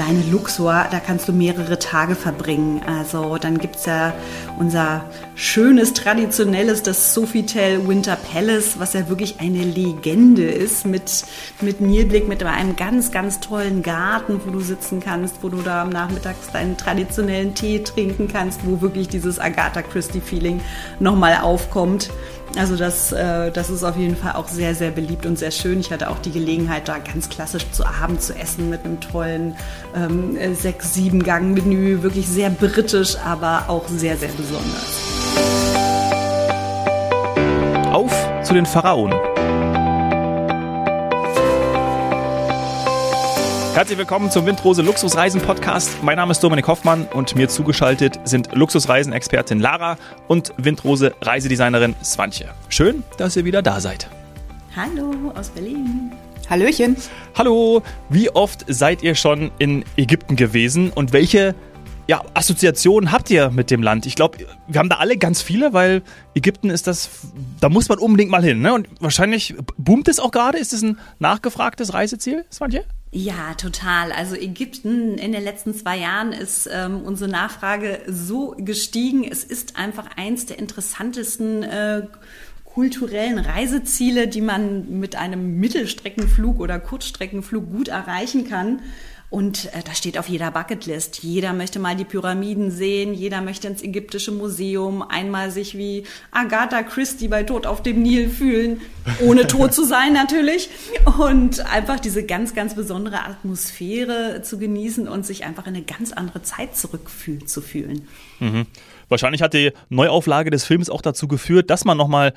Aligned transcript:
alleine 0.00 0.22
Luxor, 0.30 0.86
da 0.90 0.98
kannst 0.98 1.28
du 1.28 1.32
mehrere 1.32 1.78
Tage 1.78 2.14
verbringen. 2.14 2.80
Also 2.86 3.36
dann 3.36 3.58
gibt 3.58 3.76
es 3.76 3.86
ja 3.86 4.14
unser 4.58 5.04
schönes, 5.34 5.92
traditionelles, 5.92 6.82
das 6.82 7.12
Sofitel 7.12 7.86
Winter 7.86 8.16
Palace, 8.16 8.78
was 8.78 8.94
ja 8.94 9.08
wirklich 9.08 9.40
eine 9.40 9.62
Legende 9.62 10.44
ist, 10.44 10.86
mit, 10.86 11.24
mit 11.60 11.80
Nilblick, 11.80 12.28
mit 12.28 12.42
einem 12.42 12.76
ganz, 12.76 13.10
ganz 13.10 13.40
tollen 13.40 13.82
Garten, 13.82 14.40
wo 14.44 14.50
du 14.50 14.60
sitzen 14.60 15.00
kannst, 15.00 15.42
wo 15.42 15.48
du 15.48 15.60
da 15.60 15.82
am 15.82 15.90
Nachmittag 15.90 16.36
deinen 16.52 16.76
traditionellen 16.76 17.54
Tee 17.54 17.80
trinken 17.80 18.28
kannst, 18.28 18.60
wo 18.64 18.80
wirklich 18.80 19.08
dieses 19.08 19.38
Agatha 19.38 19.82
Christie-Feeling 19.82 20.60
nochmal 20.98 21.38
aufkommt. 21.42 22.10
Also 22.58 22.76
das, 22.76 23.12
äh, 23.12 23.50
das 23.50 23.70
ist 23.70 23.84
auf 23.84 23.96
jeden 23.96 24.16
Fall 24.16 24.32
auch 24.32 24.48
sehr, 24.48 24.74
sehr 24.74 24.90
beliebt 24.90 25.24
und 25.26 25.38
sehr 25.38 25.50
schön. 25.50 25.80
Ich 25.80 25.92
hatte 25.92 26.10
auch 26.10 26.18
die 26.18 26.32
Gelegenheit, 26.32 26.88
da 26.88 26.98
ganz 26.98 27.28
klassisch 27.28 27.64
zu 27.70 27.86
Abend 27.86 28.22
zu 28.22 28.34
essen 28.34 28.70
mit 28.70 28.84
einem 28.84 29.00
tollen 29.00 29.56
ähm, 29.94 30.36
sechs, 30.54 30.94
sieben 30.94 31.22
Gang 31.22 31.54
Menü. 31.54 32.02
Wirklich 32.02 32.28
sehr 32.28 32.50
britisch, 32.50 33.16
aber 33.24 33.64
auch 33.68 33.86
sehr, 33.88 34.16
sehr 34.16 34.30
besonders. 34.36 34.98
Auf 37.92 38.12
zu 38.42 38.54
den 38.54 38.66
Pharaonen. 38.66 39.39
Herzlich 43.72 43.98
willkommen 43.98 44.32
zum 44.32 44.46
Windrose 44.46 44.82
Luxusreisen 44.82 45.40
Podcast. 45.40 46.02
Mein 46.02 46.16
Name 46.16 46.32
ist 46.32 46.40
Dominik 46.40 46.66
Hoffmann 46.66 47.06
und 47.14 47.36
mir 47.36 47.48
zugeschaltet 47.48 48.18
sind 48.24 48.52
Luxusreisen-Expertin 48.52 49.60
Lara 49.60 49.96
und 50.26 50.52
Windrose 50.56 51.14
Reisedesignerin 51.20 51.94
Swantje. 52.02 52.52
Schön, 52.68 53.04
dass 53.16 53.36
ihr 53.36 53.44
wieder 53.44 53.62
da 53.62 53.80
seid. 53.80 54.10
Hallo 54.74 55.32
aus 55.36 55.50
Berlin. 55.50 56.10
Hallöchen. 56.50 56.96
Hallo, 57.38 57.82
wie 58.08 58.28
oft 58.30 58.64
seid 58.66 59.04
ihr 59.04 59.14
schon 59.14 59.52
in 59.58 59.84
Ägypten 59.96 60.34
gewesen 60.34 60.90
und 60.90 61.12
welche 61.12 61.54
ja, 62.08 62.24
Assoziationen 62.34 63.12
habt 63.12 63.30
ihr 63.30 63.50
mit 63.50 63.70
dem 63.70 63.84
Land? 63.84 64.04
Ich 64.04 64.16
glaube, 64.16 64.38
wir 64.66 64.80
haben 64.80 64.88
da 64.88 64.96
alle 64.96 65.16
ganz 65.16 65.42
viele, 65.42 65.72
weil 65.72 66.02
Ägypten 66.34 66.70
ist 66.70 66.88
das, 66.88 67.08
da 67.60 67.68
muss 67.68 67.88
man 67.88 68.00
unbedingt 68.00 68.32
mal 68.32 68.42
hin. 68.42 68.62
Ne? 68.62 68.74
Und 68.74 68.88
wahrscheinlich 68.98 69.54
boomt 69.78 70.08
es 70.08 70.18
auch 70.18 70.32
gerade. 70.32 70.58
Ist 70.58 70.72
es 70.72 70.82
ein 70.82 70.98
nachgefragtes 71.20 71.94
Reiseziel, 71.94 72.44
Swantje? 72.50 72.84
Ja, 73.12 73.54
total. 73.54 74.12
Also 74.12 74.36
Ägypten 74.36 75.18
in 75.18 75.32
den 75.32 75.42
letzten 75.42 75.74
zwei 75.74 75.98
Jahren 75.98 76.32
ist 76.32 76.68
ähm, 76.72 77.02
unsere 77.02 77.28
Nachfrage 77.28 78.00
so 78.06 78.54
gestiegen. 78.56 79.24
Es 79.24 79.42
ist 79.42 79.76
einfach 79.76 80.06
eins 80.16 80.46
der 80.46 80.60
interessantesten 80.60 81.64
äh, 81.64 82.06
kulturellen 82.64 83.38
Reiseziele, 83.38 84.28
die 84.28 84.40
man 84.40 85.00
mit 85.00 85.16
einem 85.16 85.58
Mittelstreckenflug 85.58 86.60
oder 86.60 86.78
Kurzstreckenflug 86.78 87.68
gut 87.68 87.88
erreichen 87.88 88.48
kann. 88.48 88.80
Und 89.30 89.66
äh, 89.66 89.82
das 89.84 89.96
steht 89.96 90.18
auf 90.18 90.28
jeder 90.28 90.50
Bucketlist. 90.50 91.22
Jeder 91.22 91.52
möchte 91.52 91.78
mal 91.78 91.94
die 91.94 92.04
Pyramiden 92.04 92.72
sehen, 92.72 93.14
jeder 93.14 93.40
möchte 93.40 93.68
ins 93.68 93.80
ägyptische 93.80 94.32
Museum, 94.32 95.02
einmal 95.02 95.52
sich 95.52 95.78
wie 95.78 96.04
Agatha 96.32 96.82
Christie 96.82 97.28
bei 97.28 97.44
Tod 97.44 97.64
auf 97.64 97.80
dem 97.80 98.02
Nil 98.02 98.28
fühlen, 98.28 98.80
ohne 99.20 99.46
tot 99.46 99.72
zu 99.72 99.84
sein 99.84 100.12
natürlich. 100.12 100.68
Und 101.20 101.64
einfach 101.72 102.00
diese 102.00 102.24
ganz, 102.24 102.54
ganz 102.54 102.74
besondere 102.74 103.24
Atmosphäre 103.24 104.42
zu 104.42 104.58
genießen 104.58 105.06
und 105.06 105.24
sich 105.24 105.44
einfach 105.44 105.68
in 105.68 105.76
eine 105.76 105.84
ganz 105.84 106.12
andere 106.12 106.42
Zeit 106.42 106.76
zurückzufühlen. 106.76 108.08
Mhm. 108.40 108.66
Wahrscheinlich 109.08 109.42
hat 109.42 109.54
die 109.54 109.72
Neuauflage 109.90 110.50
des 110.50 110.64
Films 110.64 110.90
auch 110.90 111.02
dazu 111.02 111.28
geführt, 111.28 111.70
dass 111.70 111.84
man 111.84 111.96
nochmal 111.96 112.32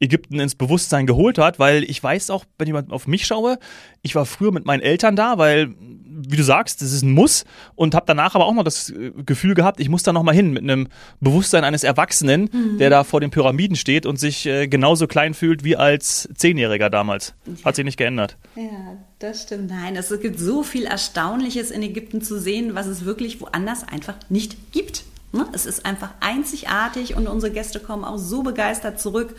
Ägypten 0.00 0.38
ins 0.40 0.54
Bewusstsein 0.54 1.06
geholt 1.06 1.38
hat, 1.38 1.58
weil 1.58 1.84
ich 1.84 2.02
weiß 2.02 2.30
auch, 2.30 2.44
wenn 2.58 2.68
ich 2.68 2.74
auf 2.90 3.06
mich 3.06 3.26
schaue, 3.26 3.58
ich 4.02 4.14
war 4.14 4.26
früher 4.26 4.52
mit 4.52 4.66
meinen 4.66 4.82
Eltern 4.82 5.16
da, 5.16 5.38
weil, 5.38 5.74
wie 5.78 6.36
du 6.36 6.42
sagst, 6.42 6.82
das 6.82 6.92
ist 6.92 7.02
ein 7.02 7.12
Muss 7.12 7.44
und 7.74 7.94
habe 7.94 8.04
danach 8.06 8.34
aber 8.34 8.44
auch 8.44 8.52
noch 8.52 8.64
das 8.64 8.90
äh, 8.90 9.12
Gefühl 9.24 9.54
gehabt, 9.54 9.80
ich 9.80 9.88
muss 9.88 10.02
da 10.02 10.12
nochmal 10.12 10.34
hin 10.34 10.52
mit 10.52 10.62
einem 10.62 10.88
Bewusstsein 11.20 11.64
eines 11.64 11.82
Erwachsenen, 11.82 12.50
mhm. 12.52 12.78
der 12.78 12.90
da 12.90 13.04
vor 13.04 13.20
den 13.20 13.30
Pyramiden 13.30 13.76
steht 13.76 14.04
und 14.04 14.18
sich 14.18 14.44
äh, 14.46 14.68
genauso 14.68 15.06
klein 15.06 15.32
fühlt 15.32 15.64
wie 15.64 15.76
als 15.76 16.28
Zehnjähriger 16.34 16.90
damals. 16.90 17.34
Hat 17.64 17.76
sich 17.76 17.84
nicht 17.84 17.96
geändert. 17.96 18.36
Ja, 18.54 18.98
das 19.18 19.44
stimmt. 19.44 19.70
Nein, 19.70 19.96
es 19.96 20.12
gibt 20.20 20.38
so 20.38 20.62
viel 20.62 20.84
Erstaunliches 20.84 21.70
in 21.70 21.82
Ägypten 21.82 22.20
zu 22.20 22.38
sehen, 22.38 22.74
was 22.74 22.86
es 22.86 23.06
wirklich 23.06 23.40
woanders 23.40 23.82
einfach 23.88 24.16
nicht 24.28 24.72
gibt. 24.72 25.04
Ne? 25.32 25.46
Es 25.52 25.66
ist 25.66 25.84
einfach 25.84 26.10
einzigartig 26.20 27.14
und 27.16 27.26
unsere 27.26 27.52
Gäste 27.52 27.80
kommen 27.80 28.04
auch 28.04 28.18
so 28.18 28.42
begeistert 28.42 29.00
zurück. 29.00 29.34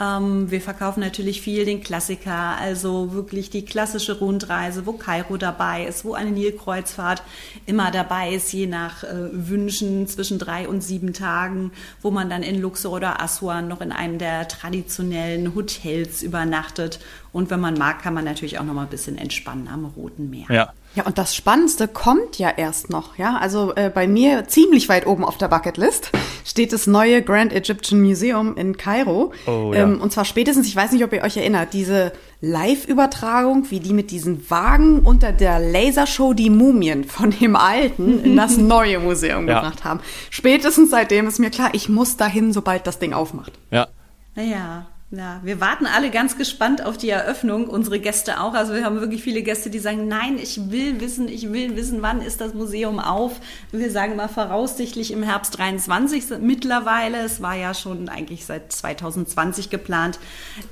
Ähm, 0.00 0.50
wir 0.50 0.60
verkaufen 0.60 1.00
natürlich 1.00 1.42
viel 1.42 1.64
den 1.66 1.82
Klassiker, 1.82 2.56
also 2.58 3.12
wirklich 3.12 3.50
die 3.50 3.64
klassische 3.64 4.18
Rundreise, 4.18 4.86
wo 4.86 4.92
Kairo 4.92 5.36
dabei 5.36 5.84
ist, 5.84 6.04
wo 6.04 6.14
eine 6.14 6.30
Nilkreuzfahrt 6.30 7.22
immer 7.66 7.90
dabei 7.90 8.30
ist, 8.30 8.52
je 8.52 8.66
nach 8.66 9.04
äh, 9.04 9.08
Wünschen 9.32 10.06
zwischen 10.06 10.38
drei 10.38 10.66
und 10.66 10.82
sieben 10.82 11.12
Tagen, 11.12 11.72
wo 12.00 12.10
man 12.10 12.30
dann 12.30 12.42
in 12.42 12.60
Luxor 12.60 12.92
oder 12.92 13.20
Aswan 13.20 13.68
noch 13.68 13.82
in 13.82 13.92
einem 13.92 14.18
der 14.18 14.48
traditionellen 14.48 15.54
Hotels 15.54 16.22
übernachtet. 16.22 17.00
Und 17.32 17.50
wenn 17.50 17.60
man 17.60 17.74
mag, 17.74 18.02
kann 18.02 18.14
man 18.14 18.24
natürlich 18.24 18.58
auch 18.58 18.64
noch 18.64 18.74
mal 18.74 18.82
ein 18.82 18.88
bisschen 18.88 19.18
entspannen 19.18 19.68
am 19.68 19.84
Roten 19.84 20.30
Meer. 20.30 20.46
Ja. 20.48 20.72
Ja, 20.96 21.04
und 21.06 21.18
das 21.18 21.36
Spannendste 21.36 21.86
kommt 21.86 22.38
ja 22.38 22.50
erst 22.50 22.90
noch, 22.90 23.16
ja. 23.16 23.36
Also 23.36 23.72
äh, 23.76 23.90
bei 23.94 24.08
mir 24.08 24.48
ziemlich 24.48 24.88
weit 24.88 25.06
oben 25.06 25.24
auf 25.24 25.38
der 25.38 25.46
Bucketlist 25.46 26.10
steht 26.44 26.72
das 26.72 26.88
neue 26.88 27.22
Grand 27.22 27.52
Egyptian 27.52 28.00
Museum 28.00 28.56
in 28.56 28.76
Kairo. 28.76 29.32
Oh, 29.46 29.70
ja. 29.72 29.82
ähm, 29.82 29.89
und 29.98 30.12
zwar 30.12 30.26
spätestens, 30.26 30.66
ich 30.66 30.76
weiß 30.76 30.92
nicht, 30.92 31.02
ob 31.04 31.12
ihr 31.12 31.22
euch 31.22 31.38
erinnert, 31.38 31.72
diese 31.72 32.12
Live-Übertragung, 32.42 33.70
wie 33.70 33.80
die 33.80 33.94
mit 33.94 34.10
diesen 34.10 34.50
Wagen 34.50 35.00
unter 35.00 35.32
der 35.32 35.58
Lasershow 35.58 36.34
die 36.34 36.50
Mumien 36.50 37.04
von 37.04 37.30
dem 37.30 37.56
alten 37.56 38.22
in 38.22 38.36
das 38.36 38.56
neue 38.58 38.98
Museum 38.98 39.48
ja. 39.48 39.60
gebracht 39.60 39.84
haben. 39.84 40.00
Spätestens 40.28 40.90
seitdem 40.90 41.26
ist 41.26 41.38
mir 41.38 41.50
klar, 41.50 41.70
ich 41.72 41.88
muss 41.88 42.16
dahin, 42.16 42.52
sobald 42.52 42.86
das 42.86 42.98
Ding 42.98 43.14
aufmacht. 43.14 43.52
Ja. 43.70 43.88
Ja, 44.36 44.86
ja, 45.12 45.40
wir 45.42 45.60
warten 45.60 45.86
alle 45.86 46.10
ganz 46.10 46.38
gespannt 46.38 46.86
auf 46.86 46.96
die 46.96 47.10
Eröffnung, 47.10 47.66
unsere 47.66 47.98
Gäste 47.98 48.40
auch. 48.40 48.54
Also 48.54 48.74
wir 48.74 48.84
haben 48.84 49.00
wirklich 49.00 49.24
viele 49.24 49.42
Gäste, 49.42 49.68
die 49.68 49.80
sagen, 49.80 50.06
nein, 50.06 50.38
ich 50.40 50.70
will 50.70 51.00
wissen, 51.00 51.26
ich 51.26 51.52
will 51.52 51.74
wissen, 51.74 52.00
wann 52.00 52.22
ist 52.22 52.40
das 52.40 52.54
Museum 52.54 53.00
auf. 53.00 53.40
Wir 53.72 53.90
sagen 53.90 54.14
mal 54.14 54.28
voraussichtlich 54.28 55.10
im 55.10 55.24
Herbst 55.24 55.58
23 55.58 56.38
mittlerweile. 56.40 57.24
Es 57.24 57.42
war 57.42 57.56
ja 57.56 57.74
schon 57.74 58.08
eigentlich 58.08 58.46
seit 58.46 58.72
2020 58.72 59.68
geplant. 59.68 60.20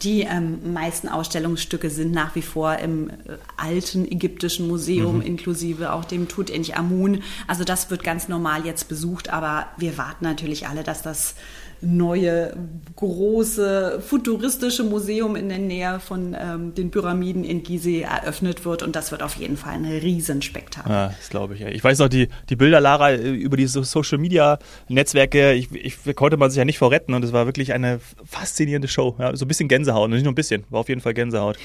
Die 0.02 0.20
ähm, 0.20 0.72
meisten 0.72 1.08
Ausstellungsstücke 1.08 1.90
sind 1.90 2.12
nach 2.12 2.36
wie 2.36 2.42
vor 2.42 2.76
im 2.76 3.10
äh, 3.10 3.14
alten 3.56 4.06
ägyptischen 4.06 4.68
Museum, 4.68 5.16
mhm. 5.16 5.22
inklusive 5.22 5.92
auch 5.92 6.04
dem 6.04 6.28
Tutanchamun. 6.28 7.24
Also 7.48 7.64
das 7.64 7.90
wird 7.90 8.04
ganz 8.04 8.28
normal 8.28 8.64
jetzt 8.64 8.88
besucht, 8.88 9.30
aber 9.30 9.66
wir 9.78 9.98
warten 9.98 10.24
natürlich 10.24 10.68
alle, 10.68 10.84
dass 10.84 11.02
das 11.02 11.34
neue, 11.80 12.56
große, 12.96 14.02
futuristische 14.04 14.82
Museum 14.82 15.36
in 15.36 15.48
der 15.48 15.58
Nähe 15.58 16.00
von 16.00 16.36
ähm, 16.38 16.74
den 16.74 16.90
Pyramiden 16.90 17.44
in 17.44 17.62
Gizeh 17.62 18.02
eröffnet 18.02 18.64
wird. 18.64 18.82
Und 18.82 18.96
das 18.96 19.12
wird 19.12 19.22
auf 19.22 19.36
jeden 19.36 19.56
Fall 19.56 19.74
ein 19.74 19.84
Riesenspektakel. 19.84 20.90
Ja, 20.90 21.08
das 21.16 21.30
glaube 21.30 21.54
ich. 21.54 21.62
Ich 21.62 21.84
weiß 21.84 21.98
noch, 22.00 22.08
die, 22.08 22.28
die 22.48 22.56
Bilder, 22.56 22.80
Lara, 22.80 23.14
über 23.14 23.56
diese 23.56 23.84
Social-Media-Netzwerke, 23.84 25.52
ich, 25.52 25.70
ich 25.72 26.16
konnte 26.16 26.36
man 26.36 26.50
sich 26.50 26.58
ja 26.58 26.64
nicht 26.64 26.78
vorretten. 26.78 27.14
Und 27.14 27.24
es 27.24 27.32
war 27.32 27.46
wirklich 27.46 27.72
eine 27.72 28.00
faszinierende 28.24 28.88
Show. 28.88 29.14
Ja, 29.18 29.36
so 29.36 29.44
ein 29.44 29.48
bisschen 29.48 29.68
Gänsehaut, 29.68 30.10
nicht 30.10 30.24
nur 30.24 30.32
ein 30.32 30.36
bisschen, 30.36 30.64
war 30.70 30.80
auf 30.80 30.88
jeden 30.88 31.00
Fall 31.00 31.14
Gänsehaut. 31.14 31.58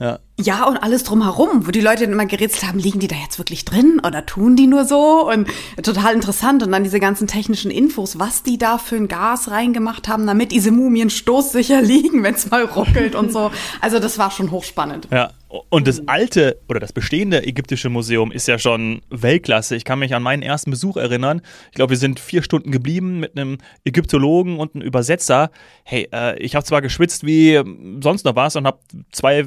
Ja. 0.00 0.20
ja, 0.38 0.64
und 0.64 0.76
alles 0.76 1.02
drumherum, 1.02 1.66
wo 1.66 1.72
die 1.72 1.80
Leute 1.80 2.04
immer 2.04 2.24
gerätselt 2.24 2.68
haben, 2.68 2.78
liegen 2.78 3.00
die 3.00 3.08
da 3.08 3.16
jetzt 3.16 3.38
wirklich 3.38 3.64
drin 3.64 4.00
oder 4.06 4.24
tun 4.24 4.54
die 4.54 4.68
nur 4.68 4.84
so? 4.84 5.28
Und 5.28 5.48
total 5.82 6.14
interessant. 6.14 6.62
Und 6.62 6.70
dann 6.70 6.84
diese 6.84 7.00
ganzen 7.00 7.26
technischen 7.26 7.72
Infos, 7.72 8.18
was 8.18 8.44
die 8.44 8.58
da 8.58 8.78
für 8.78 8.94
ein 8.94 9.08
Gas 9.08 9.50
reingemacht 9.58 10.08
haben, 10.08 10.26
damit 10.26 10.52
diese 10.52 10.70
Mumien 10.70 11.10
stoßsicher 11.10 11.82
liegen, 11.92 12.22
wenn 12.22 12.34
es 12.34 12.50
mal 12.50 12.64
ruckelt 12.64 13.14
und 13.14 13.32
so. 13.32 13.50
Also 13.80 13.98
das 13.98 14.18
war 14.18 14.30
schon 14.30 14.50
hochspannend. 14.50 15.08
Ja, 15.10 15.32
und 15.70 15.88
das 15.88 16.06
alte 16.06 16.60
oder 16.68 16.78
das 16.78 16.92
bestehende 16.92 17.44
ägyptische 17.44 17.88
Museum 17.88 18.30
ist 18.30 18.46
ja 18.48 18.58
schon 18.58 19.00
Weltklasse. 19.10 19.76
Ich 19.76 19.84
kann 19.84 19.98
mich 19.98 20.14
an 20.14 20.22
meinen 20.22 20.42
ersten 20.42 20.70
Besuch 20.70 20.96
erinnern. 20.96 21.40
Ich 21.70 21.76
glaube, 21.76 21.90
wir 21.90 21.96
sind 21.96 22.20
vier 22.20 22.42
Stunden 22.42 22.70
geblieben 22.70 23.18
mit 23.18 23.36
einem 23.36 23.58
Ägyptologen 23.84 24.58
und 24.58 24.74
einem 24.74 24.84
Übersetzer. 24.84 25.50
Hey, 25.84 26.08
äh, 26.12 26.38
ich 26.38 26.54
habe 26.54 26.64
zwar 26.64 26.82
geschwitzt 26.82 27.24
wie 27.24 27.60
sonst 28.00 28.24
noch 28.24 28.36
was 28.36 28.56
und 28.56 28.66
habe 28.66 28.78
zwei 29.10 29.46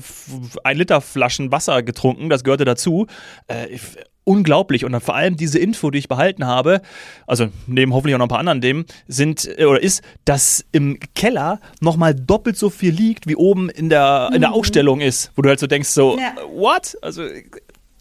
ein 0.64 0.78
Liter 0.78 1.02
Flaschen 1.02 1.52
Wasser 1.52 1.84
getrunken, 1.84 2.30
das 2.30 2.44
gehörte 2.44 2.66
dazu. 2.66 3.08
Äh, 3.48 3.78
unglaublich. 4.24 4.86
Und 4.86 5.00
vor 5.02 5.16
allem 5.16 5.38
diese 5.38 5.60
Info, 5.60 5.92
die 5.92 6.00
ich 6.00 6.08
behalten 6.08 6.46
habe, 6.46 6.82
also 7.28 7.48
neben 7.68 7.94
hoffentlich 7.94 8.16
auch 8.16 8.20
noch 8.20 8.26
ein 8.26 8.30
paar 8.30 8.40
anderen 8.40 8.62
Themen, 8.62 8.86
sind 9.08 9.48
äh, 9.58 9.66
oder 9.66 9.82
ist, 9.82 10.04
dass 10.26 10.66
im 10.72 11.00
Keller 11.16 11.60
nochmal 11.80 12.14
doppelt 12.16 12.58
so 12.58 12.70
viel 12.70 12.94
liegt, 12.94 13.28
wie 13.28 13.36
oben 13.36 13.70
in 13.70 13.90
der, 13.90 14.30
in 14.34 14.42
der 14.42 14.52
mhm. 14.52 14.56
Ausstellung 14.56 15.02
ist, 15.02 15.32
wo 15.36 15.42
du 15.42 15.50
halt 15.50 15.60
so 15.60 15.68
denkst, 15.68 15.90
so, 15.90 16.18
ja. 16.18 16.36
what? 16.54 16.98
Also 17.02 17.24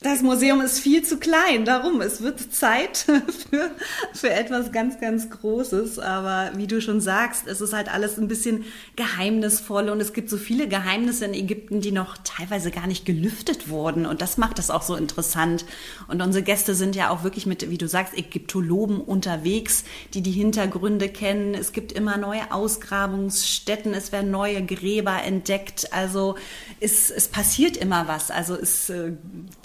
Das 0.02 0.22
Museum 0.22 0.62
ist 0.62 0.78
viel 0.78 1.02
zu 1.02 1.18
klein, 1.18 1.66
darum. 1.66 2.00
Es 2.00 2.22
wird 2.22 2.54
Zeit 2.54 2.96
für, 3.50 3.70
für 4.14 4.30
etwas 4.30 4.72
ganz, 4.72 4.98
ganz 4.98 5.28
Großes. 5.28 5.98
Aber 5.98 6.52
wie 6.56 6.66
du 6.66 6.80
schon 6.80 7.02
sagst, 7.02 7.46
es 7.46 7.60
ist 7.60 7.74
halt 7.74 7.92
alles 7.92 8.16
ein 8.16 8.26
bisschen 8.26 8.64
geheimnisvoll 8.96 9.90
und 9.90 10.00
es 10.00 10.14
gibt 10.14 10.30
so 10.30 10.38
viele 10.38 10.68
Geheimnisse 10.68 11.26
in 11.26 11.34
Ägypten, 11.34 11.82
die 11.82 11.92
noch 11.92 12.16
teilweise 12.24 12.70
gar 12.70 12.86
nicht 12.86 13.04
gelüftet 13.04 13.68
wurden. 13.68 14.06
Und 14.06 14.22
das 14.22 14.38
macht 14.38 14.58
das 14.58 14.70
auch 14.70 14.80
so 14.80 14.96
interessant. 14.96 15.66
Und 16.08 16.22
unsere 16.22 16.44
Gäste 16.44 16.74
sind 16.74 16.96
ja 16.96 17.10
auch 17.10 17.22
wirklich 17.22 17.44
mit, 17.44 17.68
wie 17.68 17.76
du 17.76 17.86
sagst, 17.86 18.16
Ägyptologen 18.16 19.02
unterwegs, 19.02 19.84
die 20.14 20.22
die 20.22 20.30
Hintergründe 20.30 21.10
kennen. 21.10 21.52
Es 21.52 21.72
gibt 21.72 21.92
immer 21.92 22.16
neue 22.16 22.52
Ausgrabungsstätten, 22.52 23.92
es 23.92 24.12
werden 24.12 24.30
neue 24.30 24.64
Gräber 24.64 25.22
entdeckt. 25.22 25.92
Also 25.92 26.36
es, 26.80 27.10
es 27.10 27.28
passiert 27.28 27.76
immer 27.76 28.08
was. 28.08 28.30
Also 28.30 28.54
es, 28.54 28.88
äh, 28.88 29.12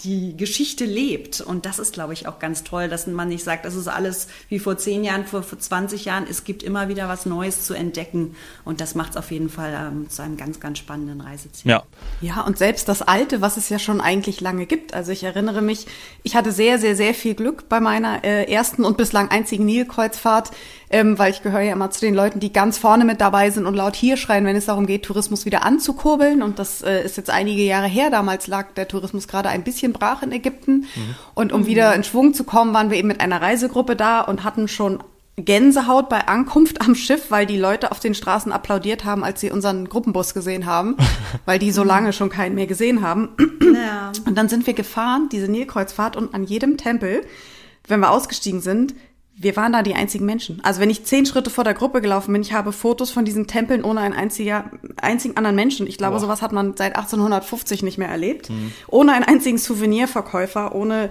die 0.04 0.25
die 0.26 0.36
Geschichte 0.36 0.84
lebt. 0.84 1.40
Und 1.40 1.66
das 1.66 1.78
ist, 1.78 1.92
glaube 1.92 2.12
ich, 2.12 2.26
auch 2.26 2.38
ganz 2.38 2.64
toll, 2.64 2.88
dass 2.88 3.06
man 3.06 3.28
nicht 3.28 3.44
sagt, 3.44 3.64
das 3.64 3.74
ist 3.74 3.88
alles 3.88 4.28
wie 4.48 4.58
vor 4.58 4.76
zehn 4.76 5.04
Jahren, 5.04 5.24
vor, 5.24 5.42
vor 5.42 5.58
20 5.58 6.04
Jahren. 6.04 6.26
Es 6.28 6.44
gibt 6.44 6.62
immer 6.62 6.88
wieder 6.88 7.08
was 7.08 7.26
Neues 7.26 7.62
zu 7.62 7.74
entdecken. 7.74 8.34
Und 8.64 8.80
das 8.80 8.94
macht 8.94 9.10
es 9.10 9.16
auf 9.16 9.30
jeden 9.30 9.48
Fall 9.48 9.72
ähm, 9.74 10.10
zu 10.10 10.22
einem 10.22 10.36
ganz, 10.36 10.60
ganz 10.60 10.78
spannenden 10.78 11.20
Reiseziel. 11.20 11.70
Ja. 11.70 11.84
Ja, 12.20 12.42
und 12.42 12.58
selbst 12.58 12.88
das 12.88 13.02
Alte, 13.02 13.40
was 13.40 13.56
es 13.56 13.68
ja 13.68 13.78
schon 13.78 14.00
eigentlich 14.00 14.40
lange 14.40 14.66
gibt. 14.66 14.94
Also 14.94 15.12
ich 15.12 15.22
erinnere 15.22 15.62
mich, 15.62 15.86
ich 16.22 16.34
hatte 16.34 16.52
sehr, 16.52 16.78
sehr, 16.78 16.96
sehr 16.96 17.14
viel 17.14 17.34
Glück 17.34 17.68
bei 17.68 17.80
meiner 17.80 18.24
äh, 18.24 18.50
ersten 18.50 18.84
und 18.84 18.96
bislang 18.96 19.30
einzigen 19.30 19.64
Nilkreuzfahrt 19.64 20.50
ähm, 20.90 21.18
weil 21.18 21.32
ich 21.32 21.42
gehöre 21.42 21.60
ja 21.60 21.72
immer 21.72 21.90
zu 21.90 22.00
den 22.00 22.14
Leuten, 22.14 22.38
die 22.38 22.52
ganz 22.52 22.78
vorne 22.78 23.04
mit 23.04 23.20
dabei 23.20 23.50
sind 23.50 23.66
und 23.66 23.74
laut 23.74 23.96
hier 23.96 24.16
schreien, 24.16 24.44
wenn 24.44 24.56
es 24.56 24.66
darum 24.66 24.86
geht, 24.86 25.04
Tourismus 25.04 25.44
wieder 25.44 25.64
anzukurbeln. 25.64 26.42
Und 26.42 26.58
das 26.58 26.82
äh, 26.82 27.04
ist 27.04 27.16
jetzt 27.16 27.30
einige 27.30 27.62
Jahre 27.62 27.88
her. 27.88 28.10
Damals 28.10 28.46
lag 28.46 28.72
der 28.74 28.86
Tourismus 28.86 29.26
gerade 29.26 29.48
ein 29.48 29.64
bisschen 29.64 29.92
brach 29.92 30.22
in 30.22 30.32
Ägypten. 30.32 30.86
Mhm. 30.94 31.14
Und 31.34 31.52
um 31.52 31.62
mhm. 31.62 31.66
wieder 31.66 31.94
in 31.94 32.04
Schwung 32.04 32.34
zu 32.34 32.44
kommen, 32.44 32.72
waren 32.72 32.90
wir 32.90 32.98
eben 32.98 33.08
mit 33.08 33.20
einer 33.20 33.42
Reisegruppe 33.42 33.96
da 33.96 34.20
und 34.20 34.44
hatten 34.44 34.68
schon 34.68 35.02
Gänsehaut 35.38 36.08
bei 36.08 36.28
Ankunft 36.28 36.80
am 36.80 36.94
Schiff, 36.94 37.30
weil 37.30 37.44
die 37.44 37.58
Leute 37.58 37.90
auf 37.90 38.00
den 38.00 38.14
Straßen 38.14 38.52
applaudiert 38.52 39.04
haben, 39.04 39.22
als 39.22 39.40
sie 39.40 39.50
unseren 39.50 39.88
Gruppenbus 39.88 40.32
gesehen 40.32 40.64
haben, 40.64 40.96
weil 41.44 41.58
die 41.58 41.72
so 41.72 41.84
lange 41.84 42.12
schon 42.12 42.30
keinen 42.30 42.54
mehr 42.54 42.66
gesehen 42.66 43.02
haben. 43.02 43.30
Ja. 43.74 44.12
Und 44.26 44.36
dann 44.38 44.48
sind 44.48 44.66
wir 44.66 44.72
gefahren, 44.72 45.28
diese 45.30 45.48
Nilkreuzfahrt, 45.50 46.16
und 46.16 46.32
an 46.32 46.44
jedem 46.44 46.78
Tempel, 46.78 47.22
wenn 47.86 48.00
wir 48.00 48.10
ausgestiegen 48.10 48.62
sind, 48.62 48.94
wir 49.38 49.54
waren 49.54 49.72
da 49.72 49.82
die 49.82 49.94
einzigen 49.94 50.24
Menschen. 50.24 50.60
Also 50.64 50.80
wenn 50.80 50.88
ich 50.88 51.04
zehn 51.04 51.26
Schritte 51.26 51.50
vor 51.50 51.62
der 51.62 51.74
Gruppe 51.74 52.00
gelaufen 52.00 52.32
bin, 52.32 52.40
ich 52.40 52.54
habe 52.54 52.72
Fotos 52.72 53.10
von 53.10 53.26
diesen 53.26 53.46
Tempeln 53.46 53.84
ohne 53.84 54.00
einen 54.00 54.14
einziger, 54.14 54.70
einzigen 54.96 55.36
anderen 55.36 55.54
Menschen. 55.54 55.86
Ich 55.86 55.98
glaube, 55.98 56.14
Boah. 56.14 56.20
sowas 56.20 56.40
hat 56.40 56.52
man 56.52 56.74
seit 56.76 56.96
1850 56.96 57.82
nicht 57.82 57.98
mehr 57.98 58.08
erlebt. 58.08 58.48
Mhm. 58.48 58.72
Ohne 58.88 59.12
einen 59.12 59.24
einzigen 59.24 59.58
Souvenirverkäufer, 59.58 60.74
ohne, 60.74 61.10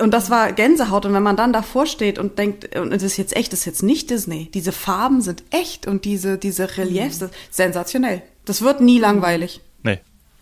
und 0.00 0.14
das 0.14 0.30
war 0.30 0.52
Gänsehaut. 0.52 1.04
Und 1.04 1.14
wenn 1.14 1.22
man 1.22 1.36
dann 1.36 1.52
davor 1.52 1.86
steht 1.86 2.20
und 2.20 2.38
denkt, 2.38 2.76
und 2.76 2.92
es 2.92 3.02
ist 3.02 3.16
jetzt 3.16 3.34
echt, 3.34 3.52
das 3.52 3.60
ist 3.60 3.66
jetzt 3.66 3.82
nicht 3.82 4.10
Disney. 4.10 4.50
Diese 4.54 4.70
Farben 4.70 5.20
sind 5.20 5.42
echt 5.50 5.88
und 5.88 6.04
diese, 6.04 6.38
diese 6.38 6.76
Reliefs, 6.76 7.20
mhm. 7.20 7.30
sensationell. 7.50 8.22
Das 8.44 8.62
wird 8.62 8.80
nie 8.80 9.00
langweilig. 9.00 9.60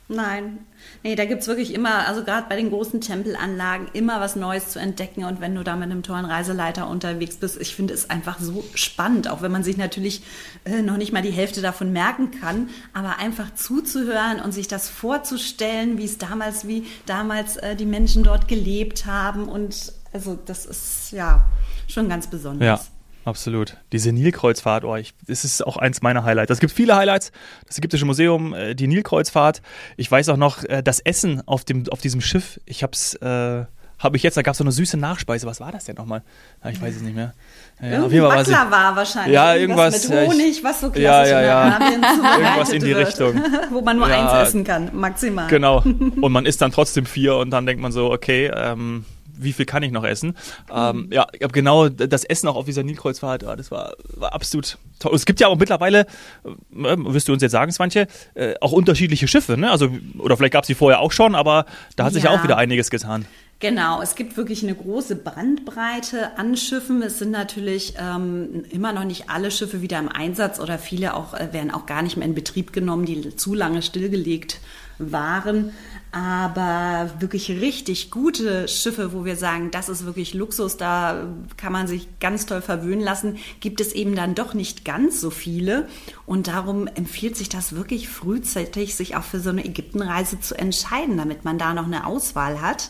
Nein. 0.08 0.58
Nee, 1.03 1.17
da 1.17 1.25
gibt's 1.25 1.49
wirklich 1.49 1.75
immer, 1.75 2.06
also 2.06 2.23
gerade 2.23 2.47
bei 2.49 2.55
den 2.55 2.70
großen 2.70 3.00
Tempelanlagen, 3.00 3.88
immer 3.93 4.20
was 4.20 4.37
Neues 4.37 4.69
zu 4.69 4.79
entdecken. 4.79 5.25
Und 5.25 5.41
wenn 5.41 5.55
du 5.55 5.64
da 5.64 5.75
mit 5.75 5.91
einem 5.91 6.05
tollen 6.05 6.25
Reiseleiter 6.25 6.88
unterwegs 6.88 7.37
bist, 7.37 7.61
ich 7.61 7.75
finde 7.75 7.94
es 7.94 8.08
einfach 8.08 8.38
so 8.38 8.64
spannend, 8.75 9.29
auch 9.29 9.43
wenn 9.43 9.50
man 9.50 9.64
sich 9.64 9.76
natürlich 9.76 10.23
äh, 10.64 10.82
noch 10.82 10.97
nicht 10.97 11.12
mal 11.12 11.23
die 11.23 11.32
Hälfte 11.32 11.61
davon 11.61 11.93
merken 11.93 12.31
kann, 12.31 12.70
aber 12.93 13.19
einfach 13.19 13.53
zuzuhören 13.55 14.41
und 14.41 14.53
sich 14.53 14.69
das 14.69 14.88
vorzustellen, 14.88 15.99
wie 15.99 16.05
es 16.05 16.19
damals, 16.19 16.69
wie 16.69 16.87
damals 17.06 17.56
äh, 17.56 17.75
die 17.75 17.87
Menschen 17.87 18.23
dort 18.23 18.47
gelebt 18.47 19.06
haben. 19.06 19.49
Und 19.49 19.93
also 20.12 20.38
das 20.47 20.67
ist 20.67 21.11
ja 21.11 21.44
schon 21.88 22.08
ganz 22.08 22.29
besonders. 22.29 22.87
Ja. 22.87 22.95
Absolut. 23.26 23.76
Diese 23.90 24.12
Nilkreuzfahrt, 24.12 24.84
oh, 24.84 24.94
ich, 24.94 25.12
das 25.26 25.44
ist 25.44 25.67
auch 25.67 25.76
eins 25.76 26.00
meiner 26.00 26.23
Highlights. 26.23 26.52
Es 26.52 26.61
gibt 26.61 26.73
viele 26.73 26.94
Highlights. 26.94 27.32
Das 27.67 27.76
Ägyptische 27.76 28.06
Museum, 28.06 28.55
äh, 28.55 28.76
die 28.76 28.87
Nilkreuzfahrt. 28.87 29.62
Ich 29.96 30.08
weiß 30.08 30.28
auch 30.28 30.37
noch, 30.37 30.62
äh, 30.62 30.81
das 30.81 31.00
Essen 31.00 31.43
auf, 31.44 31.64
dem, 31.64 31.88
auf 31.90 32.00
diesem 32.00 32.20
Schiff. 32.20 32.61
Ich 32.67 32.84
hab's, 32.84 33.14
äh, 33.14 33.64
habe 33.99 34.17
ich 34.17 34.23
jetzt, 34.23 34.37
da 34.37 34.43
gab 34.43 34.52
es 34.52 34.58
so 34.58 34.64
eine 34.64 34.70
süße 34.70 34.96
Nachspeise. 34.96 35.44
Was 35.44 35.58
war 35.58 35.73
das 35.73 35.87
denn 35.87 35.96
nochmal? 35.96 36.23
Ja, 36.62 36.70
ich 36.70 36.81
weiß 36.81 36.94
es 36.94 37.02
nicht 37.02 37.17
mehr. 37.17 37.34
Ja, 37.82 38.05
auf 38.05 38.12
jeden 38.12 38.25
Fall 38.28 38.44
Baklava 38.44 38.70
war 38.70 38.94
wahrscheinlich. 38.94 39.34
Ja, 39.34 39.56
irgendwas. 39.56 40.05
irgendwas 40.05 40.31
mit 40.31 40.40
Honig, 40.40 40.62
was 40.62 40.81
so 40.81 40.90
klassisch 40.90 41.32
ja, 41.32 41.40
ja, 41.43 41.43
ja. 41.43 41.90
Irgendwas 42.38 42.70
in 42.70 42.84
die 42.84 42.94
wird, 42.94 43.08
Richtung. 43.08 43.43
Wo 43.72 43.81
man 43.81 43.96
nur 43.96 44.08
ja, 44.08 44.22
eins 44.22 44.49
essen 44.50 44.62
kann, 44.62 44.90
maximal. 44.94 45.49
Genau. 45.49 45.79
Und 46.20 46.31
man 46.31 46.46
isst 46.46 46.62
dann 46.62 46.70
trotzdem 46.70 47.06
vier 47.06 47.34
und 47.34 47.50
dann 47.50 47.67
denkt 47.67 47.82
man 47.82 47.90
so, 47.90 48.12
okay, 48.12 48.52
ähm, 48.55 49.05
wie 49.38 49.53
viel 49.53 49.67
kann 49.67 49.83
ich 49.83 49.93
noch 49.93 50.05
essen? 50.05 50.37
Ähm, 50.73 51.09
ja, 51.12 51.27
ich 51.33 51.43
habe 51.43 51.53
genau 51.53 51.88
das 51.88 52.25
Essen 52.25 52.49
auch 52.49 52.56
auf 52.56 52.65
dieser 52.65 52.83
Nilkreuzfahrt, 52.83 53.43
ja, 53.43 53.56
das 53.56 53.71
war, 53.71 53.94
war 54.15 54.33
absolut 54.33 54.79
toll. 54.99 55.15
Es 55.15 55.27
gibt 55.27 55.41
ja 55.41 55.49
auch 55.49 55.56
mittlerweile, 55.56 56.00
äh, 56.44 56.97
wirst 56.99 57.29
du 57.29 57.33
uns 57.33 57.43
jetzt 57.43 57.53
sagen, 57.53 57.73
Swantje, 57.73 58.06
äh, 58.35 58.55
auch 58.61 58.73
unterschiedliche 58.73 59.29
Schiffe, 59.29 59.56
ne? 59.56 59.71
Also, 59.71 59.91
oder 60.19 60.37
vielleicht 60.37 60.53
gab 60.53 60.65
es 60.65 60.69
sie 60.69 60.75
vorher 60.75 61.00
auch 61.00 61.12
schon, 61.12 61.35
aber 61.35 61.67
da 61.97 62.05
hat 62.05 62.12
sich 62.12 62.25
ja 62.25 62.31
auch 62.31 62.43
wieder 62.43 62.56
einiges 62.56 62.91
getan. 62.91 63.27
Genau, 63.59 64.03
es 64.03 64.17
gibt 64.17 64.37
wirklich 64.37 64.62
eine 64.62 64.75
große 64.75 65.17
Bandbreite 65.17 66.37
an 66.37 66.59
Schiffen. 66.59 67.00
Es 67.00 67.19
sind 67.19 67.31
natürlich 67.31 67.94
ähm, 67.99 68.65
immer 68.71 68.93
noch 68.93 69.05
nicht 69.05 69.31
alle 69.31 69.50
Schiffe 69.50 69.81
wieder 69.81 69.99
im 69.99 70.11
Einsatz 70.11 70.61
oder 70.61 70.79
viele 70.79 71.15
auch 71.15 71.32
äh, 71.32 71.55
werden 71.55 71.71
auch 71.71 71.87
gar 71.87 72.03
nicht 72.03 72.19
mehr 72.19 72.27
in 72.27 72.35
Betrieb 72.35 72.75
genommen, 72.75 73.06
die 73.06 73.35
zu 73.35 73.55
lange 73.55 73.81
stillgelegt 73.81 74.61
waren. 74.99 75.73
Aber 76.17 77.11
wirklich 77.19 77.51
richtig 77.51 78.11
gute 78.11 78.69
Schiffe, 78.69 79.13
wo 79.13 79.27
wir 79.27 79.37
sagen, 79.37 79.71
das 79.71 79.91
ist 79.91 80.07
wirklich 80.07 80.33
Luxus, 80.33 80.79
da 80.79 81.27
kann 81.59 81.75
man 81.75 81.87
sich 81.87 82.09
ganz 82.21 82.47
toll 82.47 82.63
verwöhnen 82.63 83.05
lassen, 83.05 83.37
gibt 83.61 83.83
es 83.83 83.93
eben 83.93 84.17
dann 84.17 84.35
doch 84.35 84.55
nicht 84.55 84.87
ganz 84.87 85.21
so 85.21 85.29
viele. 85.29 85.87
Und 86.25 86.49
darum 86.49 86.87
empfiehlt 86.87 87.37
sich 87.37 87.51
das 87.51 87.75
wirklich 87.75 88.09
frühzeitig, 88.09 88.95
sich 88.95 89.15
auch 89.15 89.25
für 89.25 89.41
so 89.41 89.51
eine 89.51 89.67
Ägyptenreise 89.67 90.41
zu 90.41 90.59
entscheiden, 90.59 91.19
damit 91.19 91.45
man 91.45 91.59
da 91.59 91.75
noch 91.75 91.85
eine 91.85 92.07
Auswahl 92.07 92.63
hat. 92.63 92.89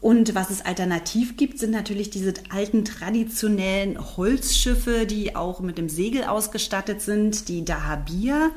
Und 0.00 0.34
was 0.34 0.48
es 0.48 0.64
alternativ 0.64 1.36
gibt, 1.36 1.58
sind 1.58 1.72
natürlich 1.72 2.08
diese 2.08 2.32
alten 2.48 2.86
traditionellen 2.86 3.98
Holzschiffe, 4.16 5.04
die 5.04 5.36
auch 5.36 5.60
mit 5.60 5.76
dem 5.76 5.90
Segel 5.90 6.24
ausgestattet 6.24 7.02
sind, 7.02 7.50
die 7.50 7.66
Dahabir. 7.66 8.52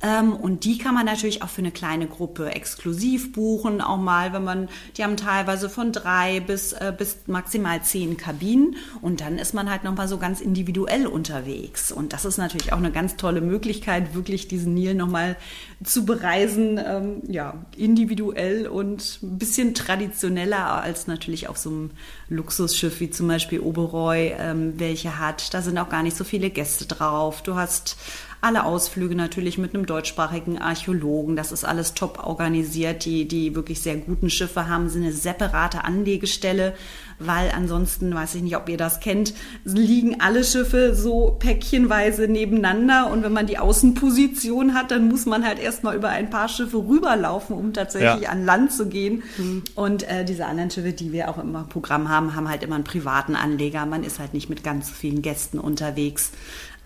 Ähm, 0.00 0.34
und 0.34 0.64
die 0.64 0.78
kann 0.78 0.94
man 0.94 1.06
natürlich 1.06 1.42
auch 1.42 1.48
für 1.48 1.60
eine 1.60 1.72
kleine 1.72 2.06
Gruppe 2.06 2.54
exklusiv 2.54 3.32
buchen, 3.32 3.80
auch 3.80 3.96
mal, 3.96 4.32
wenn 4.32 4.44
man, 4.44 4.68
die 4.96 5.02
haben 5.02 5.16
teilweise 5.16 5.68
von 5.68 5.90
drei 5.90 6.38
bis, 6.40 6.72
äh, 6.72 6.92
bis 6.96 7.18
maximal 7.26 7.82
zehn 7.82 8.16
Kabinen 8.16 8.76
und 9.02 9.20
dann 9.20 9.38
ist 9.38 9.54
man 9.54 9.68
halt 9.68 9.82
nochmal 9.82 10.06
so 10.06 10.18
ganz 10.18 10.40
individuell 10.40 11.06
unterwegs. 11.06 11.90
Und 11.90 12.12
das 12.12 12.24
ist 12.24 12.38
natürlich 12.38 12.72
auch 12.72 12.78
eine 12.78 12.92
ganz 12.92 13.16
tolle 13.16 13.40
Möglichkeit, 13.40 14.14
wirklich 14.14 14.46
diesen 14.46 14.74
Nil 14.74 14.94
nochmal 14.94 15.36
zu 15.82 16.04
bereisen, 16.04 16.80
ähm, 16.84 17.22
ja, 17.26 17.54
individuell 17.76 18.68
und 18.68 19.18
ein 19.22 19.38
bisschen 19.38 19.74
traditioneller 19.74 20.80
als 20.80 21.08
natürlich 21.08 21.48
auf 21.48 21.58
so 21.58 21.70
einem 21.70 21.90
Luxusschiff 22.28 23.00
wie 23.00 23.10
zum 23.10 23.26
Beispiel 23.26 23.60
Oberoi, 23.60 24.34
ähm, 24.38 24.74
welche 24.78 25.18
hat. 25.18 25.54
Da 25.54 25.62
sind 25.62 25.76
auch 25.78 25.88
gar 25.88 26.04
nicht 26.04 26.16
so 26.16 26.22
viele 26.22 26.50
Gäste 26.50 26.86
drauf. 26.86 27.42
Du 27.42 27.56
hast 27.56 27.96
alle 28.40 28.64
Ausflüge 28.64 29.14
natürlich 29.14 29.58
mit 29.58 29.74
einem 29.74 29.86
deutschsprachigen 29.86 30.58
Archäologen. 30.58 31.34
Das 31.34 31.50
ist 31.50 31.64
alles 31.64 31.94
top 31.94 32.24
organisiert. 32.24 33.04
Die, 33.04 33.26
die 33.26 33.54
wirklich 33.54 33.80
sehr 33.80 33.96
guten 33.96 34.30
Schiffe 34.30 34.68
haben 34.68 34.88
sie 34.88 35.00
eine 35.00 35.12
separate 35.12 35.84
Anlegestelle, 35.84 36.74
weil 37.18 37.50
ansonsten, 37.50 38.14
weiß 38.14 38.36
ich 38.36 38.42
nicht, 38.42 38.56
ob 38.56 38.68
ihr 38.68 38.76
das 38.76 39.00
kennt, 39.00 39.34
liegen 39.64 40.20
alle 40.20 40.44
Schiffe 40.44 40.94
so 40.94 41.36
päckchenweise 41.38 42.28
nebeneinander 42.28 43.10
und 43.10 43.24
wenn 43.24 43.32
man 43.32 43.48
die 43.48 43.58
Außenposition 43.58 44.74
hat, 44.74 44.92
dann 44.92 45.08
muss 45.08 45.26
man 45.26 45.44
halt 45.44 45.58
erstmal 45.58 45.96
über 45.96 46.10
ein 46.10 46.30
paar 46.30 46.48
Schiffe 46.48 46.76
rüberlaufen, 46.76 47.56
um 47.56 47.72
tatsächlich 47.72 48.22
ja. 48.22 48.30
an 48.30 48.44
Land 48.44 48.72
zu 48.72 48.86
gehen. 48.86 49.24
Mhm. 49.36 49.64
Und 49.74 50.08
äh, 50.08 50.24
diese 50.24 50.46
anderen 50.46 50.70
Schiffe, 50.70 50.92
die 50.92 51.12
wir 51.12 51.28
auch 51.28 51.38
immer 51.38 51.60
im 51.60 51.68
Programm 51.68 52.08
haben, 52.08 52.36
haben 52.36 52.48
halt 52.48 52.62
immer 52.62 52.76
einen 52.76 52.84
privaten 52.84 53.34
Anleger. 53.34 53.84
Man 53.84 54.04
ist 54.04 54.20
halt 54.20 54.32
nicht 54.32 54.48
mit 54.48 54.62
ganz 54.62 54.88
vielen 54.90 55.22
Gästen 55.22 55.58
unterwegs. 55.58 56.30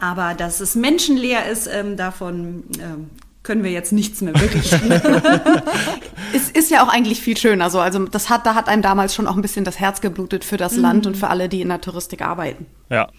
Aber 0.03 0.35
dass 0.35 0.59
es 0.59 0.75
menschenleer 0.75 1.47
ist, 1.47 1.69
ähm, 1.69 1.97
davon 1.97 2.65
ähm, 2.81 3.11
können 3.45 3.63
wir 3.63 3.71
jetzt 3.71 3.93
nichts 3.93 4.21
mehr 4.21 4.35
wirklich. 4.35 4.73
es 6.35 6.51
ist 6.51 6.73
ja 6.73 6.85
auch 6.85 6.89
eigentlich 6.89 7.21
viel 7.21 7.37
schöner 7.37 7.71
so. 7.71 7.79
Also 7.79 8.05
das 8.07 8.29
hat, 8.29 8.45
da 8.45 8.57
hat 8.57 8.67
einem 8.67 8.83
damals 8.83 9.15
schon 9.15 9.29
auch 9.29 9.37
ein 9.37 9.43
bisschen 9.43 9.65
das 9.65 9.79
Herz 9.79 10.01
geblutet 10.01 10.45
für 10.45 10.57
das 10.57 10.73
mhm. 10.73 10.83
Land 10.83 11.07
und 11.07 11.17
für 11.17 11.29
alle, 11.29 11.49
die 11.49 11.61
in 11.61 11.69
der 11.69 11.81
Touristik 11.81 12.21
arbeiten. 12.21 12.67
Ja. 12.91 13.11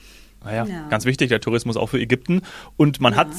Naja, 0.44 0.66
ja. 0.66 0.88
ganz 0.90 1.06
wichtig, 1.06 1.30
der 1.30 1.40
Tourismus 1.40 1.78
auch 1.78 1.88
für 1.88 2.02
Ägypten. 2.02 2.42
Und 2.76 3.00
man 3.00 3.14
ja. 3.14 3.20
hat 3.20 3.30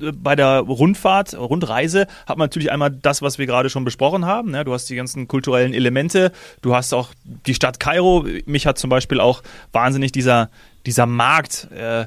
äh, 0.00 0.12
bei 0.12 0.36
der 0.36 0.60
Rundfahrt, 0.60 1.36
Rundreise, 1.36 2.06
hat 2.24 2.38
man 2.38 2.44
natürlich 2.44 2.70
einmal 2.70 2.92
das, 2.92 3.20
was 3.20 3.38
wir 3.38 3.46
gerade 3.46 3.68
schon 3.68 3.84
besprochen 3.84 4.26
haben. 4.26 4.52
Du 4.52 4.72
hast 4.72 4.88
die 4.88 4.94
ganzen 4.94 5.26
kulturellen 5.26 5.74
Elemente, 5.74 6.30
du 6.60 6.72
hast 6.76 6.92
auch 6.94 7.08
die 7.24 7.54
Stadt 7.54 7.80
Kairo. 7.80 8.26
Mich 8.46 8.68
hat 8.68 8.78
zum 8.78 8.90
Beispiel 8.90 9.18
auch 9.18 9.42
wahnsinnig 9.72 10.12
dieser 10.12 10.50
dieser 10.86 11.06
Markt, 11.06 11.68
äh, 11.72 12.06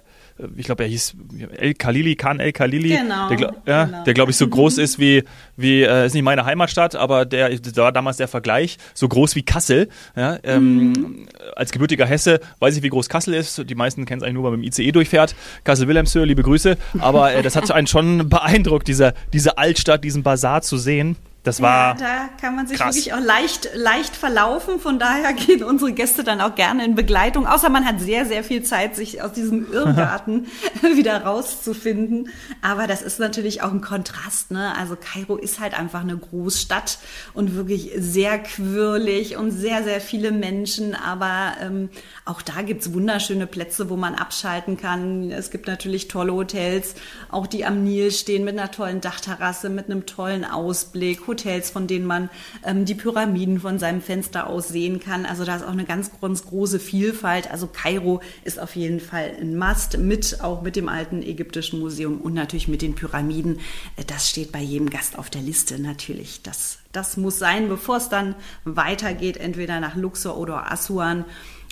ich 0.58 0.66
glaube, 0.66 0.84
er 0.84 0.90
hieß 0.90 1.16
El 1.58 1.74
Khalili, 1.76 2.16
Khan 2.16 2.42
El 2.42 2.52
Khalili, 2.52 2.90
genau, 2.90 3.30
der, 3.30 3.54
ja, 3.66 3.86
genau. 3.86 4.04
der 4.04 4.14
glaube 4.14 4.32
ich 4.32 4.38
so 4.38 4.48
groß 4.48 4.80
ist 4.80 5.00
wie, 5.00 5.24
wie 5.56 5.84
äh, 5.84 6.06
ist 6.06 6.14
nicht 6.14 6.24
meine 6.24 6.44
Heimatstadt, 6.46 6.96
aber 6.96 7.26
der, 7.26 7.58
da 7.58 7.84
war 7.84 7.92
damals 7.94 8.18
der 8.18 8.28
Vergleich, 8.28 8.78
so 8.94 9.08
groß 9.08 9.36
wie 9.36 9.44
Kassel. 9.44 9.88
Ja, 10.16 10.38
ähm, 10.44 10.90
mhm. 10.90 11.28
Als 11.56 11.72
gebürtiger 11.72 12.06
Hesse 12.06 12.42
weiß 12.60 12.76
ich, 12.76 12.84
wie 12.84 12.90
groß 12.90 13.08
Kassel 13.08 13.34
ist. 13.34 13.70
Die 13.70 13.76
meisten 13.76 14.06
kennen 14.06 14.22
es 14.22 14.24
eigentlich 14.24 14.36
nur, 14.36 14.44
wenn 14.44 14.52
man 14.52 14.60
mit 14.60 14.78
dem 14.78 14.84
ICE 14.84 14.92
durchfährt. 14.92 15.36
Kassel-Wilhelmshöhe, 15.64 16.26
liebe 16.26 16.44
Grüße. 16.44 16.78
Aber 17.00 17.34
äh, 17.34 17.42
das 17.42 17.56
hat 17.56 17.72
einen 17.72 17.88
schon 17.88 18.28
beeindruckt, 18.28 18.88
diese, 18.90 19.14
diese 19.32 19.58
Altstadt, 19.58 20.04
diesen 20.04 20.24
Bazar 20.24 20.62
zu 20.62 20.78
sehen. 20.78 21.16
Das 21.46 21.62
war. 21.62 21.90
Ja, 21.90 21.94
da 21.94 22.30
kann 22.42 22.56
man 22.56 22.66
sich 22.66 22.80
krass. 22.80 22.96
wirklich 22.96 23.14
auch 23.14 23.20
leicht, 23.20 23.70
leicht 23.76 24.16
verlaufen. 24.16 24.80
Von 24.80 24.98
daher 24.98 25.32
gehen 25.34 25.64
unsere 25.64 25.94
Gäste 25.94 26.24
dann 26.24 26.42
auch 26.42 26.56
gerne 26.56 26.84
in 26.84 26.96
Begleitung. 26.96 27.46
Außer 27.46 27.70
man 27.70 27.86
hat 27.86 28.02
sehr, 28.02 28.26
sehr 28.26 28.44
viel 28.44 28.64
Zeit, 28.64 28.96
sich 28.96 29.22
aus 29.22 29.32
diesem 29.34 29.72
Irrgarten 29.72 30.48
wieder 30.82 31.24
rauszufinden. 31.24 32.30
Aber 32.64 32.88
das 32.88 33.04
ist 33.04 33.20
natürlich 33.20 33.62
auch 33.62 33.72
ein 33.72 33.82
Kontrast. 33.82 34.50
Ne? 34.50 34.76
Also 34.76 34.98
Kairo 35.00 35.38
ist 35.38 35.60
halt 35.60 35.78
einfach 35.78 36.02
eine 36.02 36.18
Großstadt 36.18 36.98
und 37.36 37.56
wirklich 37.56 37.92
sehr 37.96 38.40
quirlig 38.40 39.38
und 39.38 39.52
sehr, 39.52 39.84
sehr 39.84 40.02
viele 40.02 40.32
Menschen. 40.32 40.96
Aber 40.96 41.54
ähm, 41.62 41.90
auch 42.26 42.42
da 42.42 42.64
gibt's 42.64 42.92
wunderschöne 42.92 43.46
Plätze, 43.46 43.92
wo 43.92 43.98
man 43.98 44.16
abschalten 44.16 44.78
kann. 44.78 45.30
Es 45.30 45.52
gibt 45.52 45.68
natürlich 45.68 46.08
tolle 46.08 46.34
Hotels, 46.34 46.96
auch 47.30 47.46
die 47.46 47.66
am 47.66 47.84
Nil 47.84 48.10
stehen 48.10 48.46
mit 48.46 48.58
einer 48.58 48.72
tollen 48.72 49.00
Dachterrasse, 49.00 49.70
mit 49.70 49.92
einem 49.92 50.08
tollen 50.08 50.44
Ausblick 50.44 51.28
Hotels, 51.36 51.70
von 51.70 51.88
denen 51.88 52.06
man 52.06 52.30
ähm, 52.64 52.86
die 52.86 52.96
Pyramiden 52.96 53.60
von 53.60 53.78
seinem 53.78 54.02
Fenster 54.02 54.48
aus 54.48 54.70
sehen 54.70 55.00
kann. 55.00 55.26
Also 55.26 55.44
da 55.44 55.56
ist 55.58 55.64
auch 55.64 55.72
eine 55.72 55.86
ganz, 55.86 56.12
ganz 56.22 56.46
große 56.46 56.80
Vielfalt. 56.80 57.52
Also 57.52 57.68
Kairo 57.68 58.22
ist 58.44 58.60
auf 58.60 58.76
jeden 58.76 59.00
Fall 59.00 59.36
ein 59.40 59.58
Must 59.58 59.98
mit, 59.98 60.42
auch 60.42 60.62
mit 60.62 60.76
dem 60.76 60.90
alten 60.90 61.22
ägyptischen 61.22 61.80
Museum 61.80 62.22
und 62.22 62.34
natürlich 62.34 62.68
mit 62.68 62.82
den 62.82 62.96
Pyramiden. 62.96 63.60
Äh, 63.98 64.06
das 64.06 64.30
steht 64.30 64.52
bei 64.52 64.62
jedem 64.62 64.90
Gast 64.90 65.18
auf 65.18 65.30
der 65.30 65.42
Liste 65.42 65.80
natürlich. 65.80 66.42
Das, 66.42 66.80
das 66.92 67.18
muss 67.18 67.38
sein, 67.38 67.68
bevor 67.68 67.98
es 67.98 68.10
dann 68.10 68.36
weitergeht, 68.64 69.38
entweder 69.38 69.80
nach 69.80 69.96
Luxor 69.96 70.38
oder 70.38 70.72
Assuan 70.72 71.26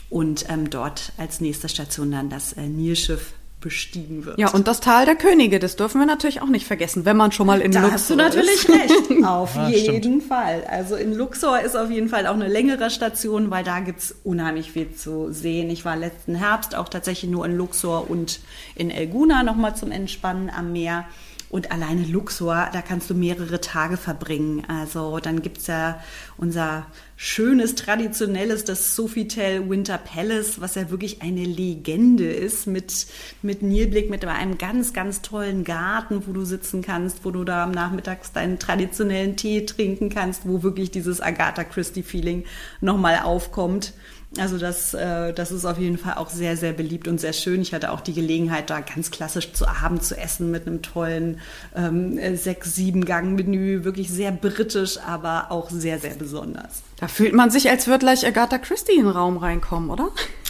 und 0.10 0.46
ähm, 0.50 0.70
dort 0.70 1.14
als 1.18 1.42
nächste 1.42 1.70
Station 1.70 2.12
dann 2.12 2.30
das 2.30 2.54
äh, 2.54 2.68
Nilschiff 2.68 3.34
bestiegen 3.64 4.26
wird. 4.26 4.38
Ja, 4.38 4.52
und 4.52 4.68
das 4.68 4.82
Tal 4.82 5.06
der 5.06 5.16
Könige, 5.16 5.58
das 5.58 5.78
dürfen 5.78 6.00
wir 6.00 6.06
natürlich 6.06 6.42
auch 6.42 6.48
nicht 6.48 6.68
vergessen, 6.68 7.06
wenn 7.06 7.18
man 7.18 7.32
schon 7.32 7.48
mal 7.48 7.62
in 7.62 7.72
da 7.72 7.80
Luxor 7.80 7.96
ist. 7.96 8.10
Da 8.10 8.24
hast 8.26 8.36
du 8.36 8.40
natürlich 8.40 8.70
recht, 8.70 9.24
auf 9.26 9.56
ja, 9.56 9.70
jeden 9.70 10.04
stimmt. 10.04 10.24
Fall. 10.24 10.66
Also 10.70 10.96
in 10.96 11.14
Luxor 11.14 11.60
ist 11.62 11.76
auf 11.76 11.90
jeden 11.90 12.10
Fall 12.10 12.28
auch 12.28 12.34
eine 12.34 12.50
längere 12.50 12.90
Station, 12.90 13.50
weil 13.50 13.64
da 13.64 13.80
gibt 13.80 14.00
es 14.00 14.16
unheimlich 14.24 14.72
viel 14.72 14.94
zu 14.94 15.32
sehen. 15.32 15.70
Ich 15.70 15.86
war 15.86 15.96
letzten 15.96 16.36
Herbst 16.36 16.76
auch 16.76 16.90
tatsächlich 16.90 17.32
nur 17.32 17.46
in 17.46 17.56
Luxor 17.56 18.10
und 18.10 18.42
in 18.76 18.92
Elguna 18.92 19.44
nochmal 19.44 19.76
zum 19.76 19.92
Entspannen 19.92 20.50
am 20.50 20.74
Meer. 20.74 21.06
Und 21.54 21.72
alleine 21.72 22.02
Luxor, 22.08 22.70
da 22.74 22.82
kannst 22.82 23.12
du 23.12 23.14
mehrere 23.14 23.62
Tage 23.62 23.96
verbringen. 23.96 24.66
Also 24.68 25.20
dann 25.20 25.44
gibt's 25.44 25.68
ja 25.68 26.02
unser 26.36 26.88
schönes, 27.16 27.76
traditionelles, 27.76 28.66
das 28.66 28.96
Sofitel 28.96 29.70
Winter 29.70 30.00
Palace, 30.00 30.62
was 30.62 30.74
ja 30.74 30.90
wirklich 30.90 31.22
eine 31.22 31.44
Legende 31.44 32.26
ist, 32.26 32.66
mit, 32.66 33.06
mit 33.44 33.62
Nilblick, 33.62 34.10
mit 34.10 34.26
einem 34.26 34.58
ganz, 34.58 34.94
ganz 34.94 35.22
tollen 35.22 35.64
Garten, 35.64 36.26
wo 36.26 36.34
du 36.34 36.44
sitzen 36.44 36.82
kannst, 36.82 37.24
wo 37.24 37.30
du 37.30 37.44
da 37.44 37.66
am 37.66 37.72
Nachmittags 37.72 38.32
deinen 38.32 38.58
traditionellen 38.58 39.36
Tee 39.36 39.64
trinken 39.68 40.10
kannst, 40.10 40.48
wo 40.48 40.64
wirklich 40.64 40.90
dieses 40.90 41.22
Agatha 41.22 41.64
Christie-Feeling 41.64 42.46
nochmal 42.82 43.20
aufkommt. 43.20 43.94
Also 44.40 44.58
das, 44.58 44.94
äh, 44.94 45.32
das 45.34 45.52
ist 45.52 45.66
auf 45.66 45.78
jeden 45.78 45.98
Fall 45.98 46.16
auch 46.16 46.30
sehr, 46.30 46.58
sehr 46.58 46.74
beliebt 46.74 47.08
und 47.08 47.20
sehr 47.20 47.34
schön. 47.34 47.62
Ich 47.62 47.74
hatte 47.74 47.92
auch 47.92 48.02
die 48.02 48.14
Gelegenheit, 48.14 48.70
da 48.70 48.80
ganz 48.82 49.12
klassisch 49.12 49.54
zu 49.54 49.68
Abend 49.68 50.04
zu 50.04 50.18
essen 50.18 50.50
mit 50.50 50.66
einem 50.66 50.82
tollen 50.82 51.40
ähm, 51.76 52.20
sechs, 52.36 52.76
sieben 52.76 53.06
Gang-Menü. 53.06 53.84
Wirklich 53.84 54.10
sehr 54.10 54.32
britisch, 54.32 54.98
aber 55.00 55.52
auch 55.52 55.70
sehr, 55.70 56.00
sehr 56.00 56.16
besonders. 56.16 56.82
Da 56.98 57.08
fühlt 57.08 57.34
man 57.34 57.52
sich, 57.52 57.70
als 57.70 57.88
würde 57.88 58.00
gleich 58.00 58.26
Agatha 58.26 58.58
Christie 58.58 58.94
in 58.94 59.06
den 59.06 59.10
Raum 59.10 59.38
reinkommen, 59.38 59.90
oder? 59.90 60.10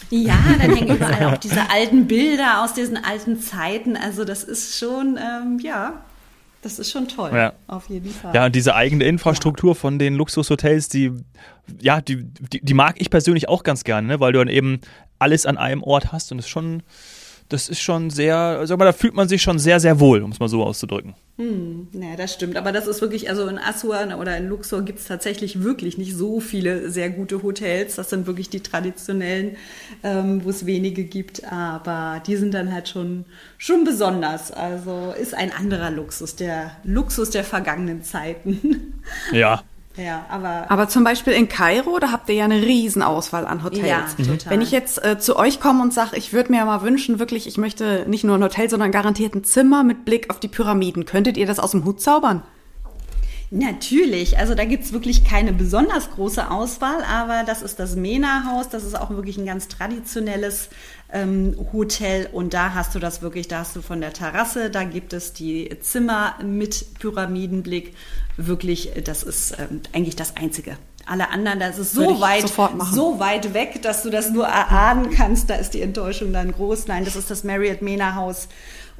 Ja, 0.10 0.38
dann 0.60 0.76
hängen 0.76 0.96
überall 0.96 1.34
auch 1.34 1.38
diese 1.38 1.70
alten 1.70 2.08
Bilder 2.08 2.64
aus 2.64 2.74
diesen 2.74 2.98
alten 2.98 3.42
Zeiten. 3.42 3.98
Also 3.98 4.24
das 4.24 4.44
ist 4.44 4.78
schon, 4.78 5.18
ähm, 5.18 5.60
ja, 5.60 6.04
das 6.64 6.80
ist 6.80 6.92
schon 6.92 7.08
toll, 7.08 7.32
ja. 7.34 7.54
auf 7.68 7.90
jeden 7.90 8.10
Fall. 8.10 8.34
Ja, 8.34 8.46
und 8.46 8.56
diese 8.56 8.74
eigene 8.74 9.04
Infrastruktur 9.04 9.72
ja. 9.72 9.76
von 9.76 10.00
den 10.00 10.16
Luxushotels, 10.16 10.88
die, 10.88 11.12
ja, 11.82 12.02
die, 12.02 12.24
die, 12.24 12.62
die, 12.62 12.74
mag 12.74 12.96
ich 13.00 13.10
persönlich 13.10 13.50
auch 13.50 13.64
ganz 13.64 13.84
gerne, 13.84 14.08
ne? 14.08 14.20
weil 14.20 14.32
du 14.32 14.40
dann 14.40 14.48
eben 14.48 14.80
alles 15.20 15.46
an 15.46 15.58
einem 15.58 15.84
Ort 15.84 16.12
hast 16.12 16.32
und 16.32 16.40
es 16.40 16.48
schon 16.48 16.82
das 17.54 17.70
ist 17.70 17.82
schon 17.82 18.10
sehr, 18.10 18.66
sag 18.66 18.80
mal, 18.80 18.86
da 18.86 18.94
fühlt 18.94 19.14
man 19.14 19.28
sich 19.30 19.44
schon 19.44 19.60
sehr, 19.60 19.80
sehr 19.80 20.00
wohl, 20.00 20.24
um 20.24 20.32
es 20.32 20.40
mal 20.40 20.50
so 20.50 20.64
auszudrücken. 20.64 21.14
Hm, 21.38 21.88
naja, 21.92 22.16
das 22.16 22.34
stimmt. 22.34 22.58
Aber 22.58 22.72
das 22.72 22.88
ist 22.88 23.00
wirklich, 23.00 23.30
also 23.30 23.48
in 23.48 23.60
Assuan 23.60 24.12
oder 24.14 24.36
in 24.38 24.50
Luxor 24.50 24.82
gibt 24.82 24.98
es 24.98 25.06
tatsächlich 25.06 25.62
wirklich 25.62 26.00
nicht 26.00 26.16
so 26.16 26.40
viele 26.40 26.90
sehr 26.90 27.12
gute 27.12 27.44
Hotels. 27.44 27.96
Das 27.96 28.10
sind 28.10 28.26
wirklich 28.26 28.50
die 28.50 28.62
traditionellen, 28.62 29.56
ähm, 30.04 30.44
wo 30.44 30.50
es 30.50 30.66
wenige 30.66 31.04
gibt. 31.04 31.44
Aber 31.52 32.24
die 32.26 32.38
sind 32.38 32.56
dann 32.56 32.74
halt 32.74 32.90
schon, 32.90 33.26
schon 33.60 33.84
besonders. 33.84 34.52
Also 34.52 35.14
ist 35.20 35.36
ein 35.36 35.52
anderer 35.52 35.92
Luxus, 35.92 36.36
der 36.36 36.72
Luxus 36.84 37.30
der 37.30 37.44
vergangenen 37.44 38.04
Zeiten. 38.04 38.94
Ja, 39.32 39.64
ja, 39.96 40.26
aber. 40.30 40.66
Aber 40.70 40.90
zum 40.90 41.04
Beispiel 41.04 41.34
in 41.34 41.48
Kairo, 41.48 42.00
da 42.00 42.12
habt 42.12 42.28
ihr 42.30 42.36
ja 42.36 42.46
eine 42.46 42.62
Riesenauswahl 42.62 43.46
an 43.46 43.64
Hotels. 43.64 43.88
Ja, 43.88 44.06
mhm. 44.18 44.28
total. 44.28 44.52
Wenn 44.52 44.62
ich 44.62 44.72
jetzt 44.72 45.04
äh, 45.04 45.20
zu 45.20 45.38
euch 45.38 45.60
komme 45.60 45.84
und 45.84 45.94
sage, 45.94 46.18
ich 46.18 46.34
würde 46.34 46.52
mir 46.52 46.66
mal 46.66 46.82
wünschen, 46.82 47.20
wirklich, 47.20 47.48
ich 47.48 47.58
möchte 47.58 48.06
nicht 48.08 48.24
nur 48.24 48.36
ein 48.36 48.44
Hotel, 48.44 48.70
sondern 48.70 48.92
garantiert 48.92 49.36
ein 49.36 49.44
Zimmer 49.44 49.84
mit 49.84 50.06
Blick 50.06 50.30
auf 50.30 50.40
die 50.40 50.48
Pyramiden. 50.48 51.06
Könntet 51.06 51.38
ihr 51.38 51.46
das 51.46 51.60
aus 51.60 51.72
dem 51.72 51.86
Hut 51.86 52.02
zaubern? 52.02 52.42
Natürlich, 53.56 54.40
also 54.40 54.56
da 54.56 54.66
gibt's 54.66 54.94
wirklich 54.94 55.26
keine 55.26 55.54
besonders 55.54 56.10
große 56.10 56.50
Auswahl, 56.50 57.04
aber 57.04 57.44
das 57.46 57.62
ist 57.62 57.78
das 57.78 57.96
Mena-Haus, 57.96 58.70
das 58.70 58.84
ist 58.84 59.00
auch 59.00 59.12
wirklich 59.12 59.38
ein 59.38 59.46
ganz 59.46 59.68
traditionelles 59.68 60.70
ähm, 61.12 61.56
Hotel 61.72 62.28
und 62.32 62.56
da 62.56 62.74
hast 62.74 62.96
du 62.96 63.00
das 63.00 63.22
wirklich, 63.22 63.48
da 63.48 63.60
hast 63.60 63.76
du 63.76 63.84
von 63.84 64.02
der 64.02 64.12
Terrasse, 64.12 64.72
da 64.72 64.86
gibt 64.86 65.14
es 65.14 65.34
die 65.34 65.70
Zimmer 65.82 66.34
mit 66.44 66.98
Pyramidenblick, 66.98 67.94
wirklich, 68.38 68.92
das 69.04 69.24
ist 69.24 69.56
ähm, 69.60 69.82
eigentlich 69.94 70.16
das 70.16 70.36
Einzige. 70.36 70.78
Alle 71.06 71.30
anderen, 71.30 71.60
das 71.60 71.78
ist 71.78 71.94
so 71.94 72.22
weit, 72.22 72.48
so 72.48 73.20
weit 73.20 73.54
weg, 73.54 73.82
dass 73.82 74.04
du 74.04 74.10
das 74.10 74.30
nur 74.30 74.46
erahnen 74.46 75.10
kannst, 75.10 75.50
da 75.50 75.56
ist 75.56 75.74
die 75.74 75.82
Enttäuschung 75.82 76.32
dann 76.32 76.52
groß. 76.54 76.88
Nein, 76.88 77.04
das 77.04 77.16
ist 77.18 77.30
das 77.30 77.44
Marriott 77.44 77.82
Mena 77.82 78.16
Haus 78.16 78.48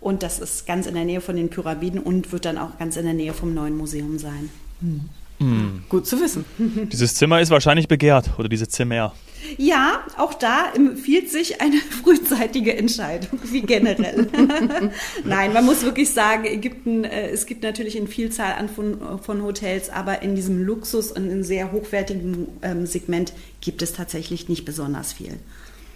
und 0.02 0.22
das 0.22 0.40
ist 0.40 0.66
ganz 0.66 0.86
in 0.86 0.96
der 0.96 1.06
Nähe 1.06 1.22
von 1.22 1.38
den 1.38 1.50
Pyramiden 1.50 2.02
und 2.02 2.34
wird 2.34 2.44
dann 2.46 2.58
auch 2.58 2.78
ganz 2.78 2.98
in 2.98 3.06
der 3.06 3.14
Nähe 3.14 3.34
vom 3.34 3.54
neuen 3.54 3.78
Museum 3.78 4.20
sein. 4.20 4.50
Hm. 4.82 5.10
Hm. 5.40 5.84
Gut 5.90 6.06
zu 6.08 6.20
wissen. 6.20 6.46
Dieses 6.92 7.16
Zimmer 7.16 7.42
ist 7.42 7.50
wahrscheinlich 7.50 7.88
begehrt 7.88 8.32
oder 8.38 8.48
diese 8.48 8.68
Zimmer. 8.68 9.14
Ja, 9.58 10.00
auch 10.18 10.34
da 10.34 10.72
empfiehlt 10.74 11.30
sich 11.30 11.62
eine 11.62 11.78
frühzeitige 12.04 12.76
Entscheidung, 12.78 13.40
wie 13.52 13.62
generell. 13.62 14.28
Nein, 15.26 15.54
man 15.54 15.66
muss 15.66 15.84
wirklich 15.84 16.12
sagen, 16.12 16.46
Ägypten, 16.46 17.04
äh, 17.04 17.30
es 17.30 17.46
gibt 17.46 17.64
natürlich 17.64 17.98
eine 17.98 18.08
Vielzahl 18.08 18.54
an 18.54 18.70
von, 18.70 19.20
von 19.22 19.44
Hotels, 19.44 19.90
aber 19.90 20.22
in 20.22 20.36
diesem 20.36 20.64
Luxus 20.64 21.12
und 21.12 21.30
in 21.30 21.44
sehr 21.44 21.72
hochwertigen 21.72 22.48
ähm, 22.62 22.86
Segment 22.86 23.34
gibt 23.62 23.82
es 23.82 23.94
tatsächlich 23.94 24.50
nicht 24.50 24.66
besonders 24.66 25.14
viel. 25.14 25.38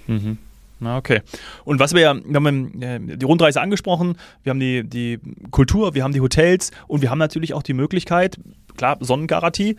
Mhm. 0.07 0.37
Na, 0.79 0.97
okay. 0.97 1.21
Und 1.65 1.79
was 1.79 1.93
wir 1.93 2.01
ja, 2.01 2.15
wir 2.15 2.35
haben 2.35 2.81
äh, 2.81 3.17
die 3.17 3.25
Rundreise 3.25 3.61
angesprochen, 3.61 4.15
wir 4.43 4.51
haben 4.51 4.59
die, 4.59 4.83
die 4.83 5.19
Kultur, 5.49 5.95
wir 5.95 6.03
haben 6.03 6.13
die 6.13 6.21
Hotels 6.21 6.71
und 6.87 7.01
wir 7.01 7.09
haben 7.09 7.17
natürlich 7.17 7.53
auch 7.53 7.63
die 7.63 7.73
Möglichkeit, 7.73 8.37
klar, 8.77 8.97
Sonnengarantie, 9.01 9.75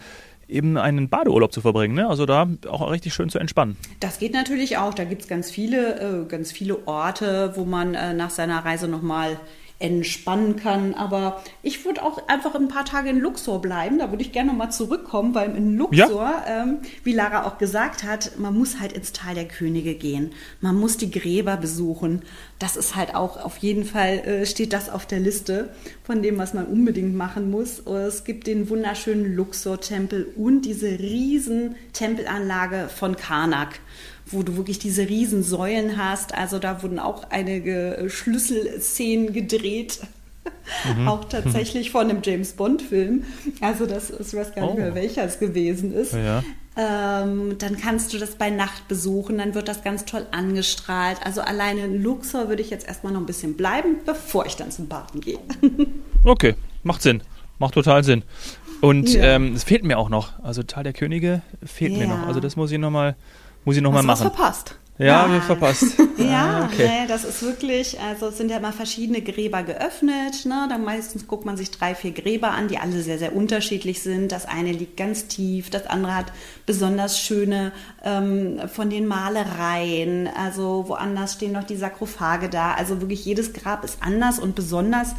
eben 0.49 0.77
einen 0.77 1.09
Badeurlaub 1.09 1.53
zu 1.53 1.61
verbringen. 1.61 1.95
Ne? 1.95 2.09
Also 2.09 2.27
da 2.27 2.49
auch 2.69 2.91
richtig 2.91 3.15
schön 3.15 3.29
zu 3.29 3.39
entspannen. 3.39 3.77
Das 4.01 4.19
geht 4.19 4.33
natürlich 4.33 4.79
auch. 4.79 4.95
Da 4.95 5.05
gibt 5.05 5.23
es 5.23 5.29
ganz 5.29 5.51
viele, 5.51 6.25
äh, 6.25 6.29
ganz 6.29 6.53
viele 6.53 6.87
Orte, 6.87 7.53
wo 7.55 7.65
man 7.65 7.95
äh, 7.95 8.15
nach 8.15 8.31
seiner 8.31 8.65
Reise 8.65 8.89
nochmal 8.89 9.39
entspannen 9.81 10.57
kann. 10.57 10.95
Aber 10.95 11.43
ich 11.63 11.85
würde 11.85 12.03
auch 12.03 12.27
einfach 12.29 12.55
ein 12.55 12.69
paar 12.69 12.85
Tage 12.85 13.11
in 13.11 13.21
Luxor 13.21 13.61
bleiben. 13.61 13.99
Da 13.99 14.11
würde 14.11 14.23
ich 14.23 14.33
gerne 14.33 14.51
nochmal 14.51 14.73
zurückkommen, 14.73 15.35
weil 15.35 15.55
in 15.55 15.77
Luxor, 15.77 16.43
ja. 16.47 16.63
ähm, 16.63 16.79
wie 17.05 17.13
Lara 17.13 17.47
auch 17.47 17.59
gesagt 17.59 18.03
hat, 18.03 18.39
man 18.39 18.57
muss 18.57 18.81
halt 18.81 18.93
ins 18.93 19.13
Tal 19.13 19.35
der 19.35 19.47
Könige 19.47 19.95
gehen. 19.95 20.33
Man 20.61 20.75
muss 20.77 20.97
die 20.97 21.11
Gräber 21.11 21.57
besuchen. 21.57 22.23
Das 22.59 22.77
ist 22.77 22.97
halt 22.97 23.15
auch 23.15 23.37
auf 23.37 23.59
jeden 23.59 23.85
Fall, 23.85 24.19
äh, 24.19 24.47
steht 24.47 24.73
das 24.73 24.91
auf 24.91 25.07
der 25.07 25.21
Liste 25.21 25.71
von 26.03 26.23
dem, 26.23 26.39
was 26.39 26.55
man 26.55 26.67
unbedingt 26.67 27.15
machen 27.15 27.51
muss. 27.51 27.79
Es 27.87 28.25
gibt 28.25 28.47
den 28.49 28.69
wunderschönen 28.69 29.37
Luxor-Tempel 29.37 30.33
und 30.37 30.63
diese 30.63 30.99
riesen 30.99 31.77
Tempelanlage 31.93 32.89
von 32.89 33.17
Karnak 33.17 33.79
wo 34.31 34.43
du 34.43 34.57
wirklich 34.57 34.79
diese 34.79 35.09
riesen 35.09 35.43
Säulen 35.43 35.97
hast. 35.97 36.35
Also 36.35 36.59
da 36.59 36.83
wurden 36.83 36.99
auch 36.99 37.25
einige 37.31 37.97
äh, 37.97 38.11
Schlüsselszenen 38.11 39.33
gedreht. 39.33 40.01
Mhm. 40.97 41.09
auch 41.09 41.25
tatsächlich 41.25 41.91
von 41.91 42.11
einem 42.11 42.21
James 42.23 42.53
Bond-Film. 42.53 43.25
Also 43.61 43.87
das 43.87 44.11
ist, 44.11 44.33
ich 44.33 44.39
weiß 44.39 44.55
gar 44.55 44.63
nicht 44.63 44.75
oh. 44.75 44.77
mehr, 44.77 44.95
welcher 44.95 45.25
es 45.25 45.39
gewesen 45.39 45.93
ist. 45.93 46.13
Ja. 46.13 46.43
Ähm, 46.77 47.57
dann 47.59 47.77
kannst 47.77 48.13
du 48.13 48.19
das 48.19 48.37
bei 48.37 48.51
Nacht 48.51 48.87
besuchen, 48.87 49.39
dann 49.39 49.55
wird 49.55 49.67
das 49.67 49.83
ganz 49.83 50.05
toll 50.05 50.27
angestrahlt. 50.31 51.19
Also 51.25 51.41
alleine 51.41 51.81
in 51.81 52.03
Luxor 52.03 52.49
würde 52.49 52.63
ich 52.63 52.71
jetzt 52.71 52.87
erstmal 52.87 53.13
noch 53.13 53.21
ein 53.21 53.27
bisschen 53.27 53.57
bleiben, 53.57 53.97
bevor 54.07 54.47
ich 54.47 54.57
dann 54.57 54.71
zum 54.71 54.89
Baden 54.89 55.21
gehe. 55.21 55.39
okay, 56.25 56.55
macht 56.83 57.03
Sinn. 57.03 57.23
Macht 57.59 57.75
total 57.75 58.05
Sinn. 58.05 58.23
Und 58.81 59.13
ja. 59.13 59.35
ähm, 59.35 59.55
es 59.55 59.65
fehlt 59.65 59.83
mir 59.83 59.99
auch 59.99 60.09
noch. 60.09 60.39
Also 60.43 60.63
Tal 60.63 60.85
der 60.85 60.93
Könige 60.93 61.43
fehlt 61.65 61.93
ja. 61.93 61.99
mir 61.99 62.07
noch. 62.07 62.29
Also 62.29 62.39
das 62.39 62.55
muss 62.55 62.71
ich 62.71 62.79
nochmal 62.79 63.17
muss 63.69 63.77
ich 63.77 63.83
noch 63.83 63.93
Hast 63.93 64.07
mal 64.07 64.15
machen. 64.15 64.25
Was 64.25 64.35
verpasst. 64.35 64.75
Ja, 64.99 65.27
ja. 65.27 65.33
wir 65.33 65.43
verpasst. 65.43 65.85
ja, 66.19 66.63
ah, 66.63 66.65
okay. 66.65 66.89
nee, 66.89 67.07
das 67.07 67.23
ist 67.23 67.41
wirklich, 67.45 68.01
also 68.01 68.31
es 68.31 68.37
sind 68.37 68.51
ja 68.51 68.57
immer 68.57 68.73
verschiedene 68.73 69.23
Gräber 69.23 69.63
geöffnet. 69.63 70.45
Ne? 70.45 70.67
Dann 70.69 70.83
meistens 70.83 71.29
guckt 71.29 71.45
man 71.45 71.57
sich 71.57 71.71
drei, 71.71 71.95
vier 71.95 72.11
Gräber 72.11 72.51
an, 72.51 72.67
die 72.67 72.79
alle 72.79 73.01
sehr, 73.03 73.17
sehr 73.17 73.37
unterschiedlich 73.37 74.03
sind. 74.03 74.33
Das 74.33 74.47
eine 74.47 74.73
liegt 74.73 74.97
ganz 74.97 75.29
tief, 75.29 75.71
das 75.71 75.87
andere 75.87 76.17
hat 76.17 76.33
besonders 76.67 77.21
schöne 77.21 77.71
ähm, 78.03 78.61
von 78.67 78.91
den 78.91 79.07
Malereien. 79.07 80.29
Also 80.37 80.87
woanders 80.89 81.35
stehen 81.35 81.53
noch 81.53 81.63
die 81.63 81.77
Sarkophage 81.77 82.49
da. 82.49 82.73
Also 82.73 83.01
wirklich 83.01 83.25
jedes 83.25 83.53
Grab 83.53 83.85
ist 83.85 83.99
anders 84.01 84.41
und 84.41 84.57
besonders. 84.57 85.15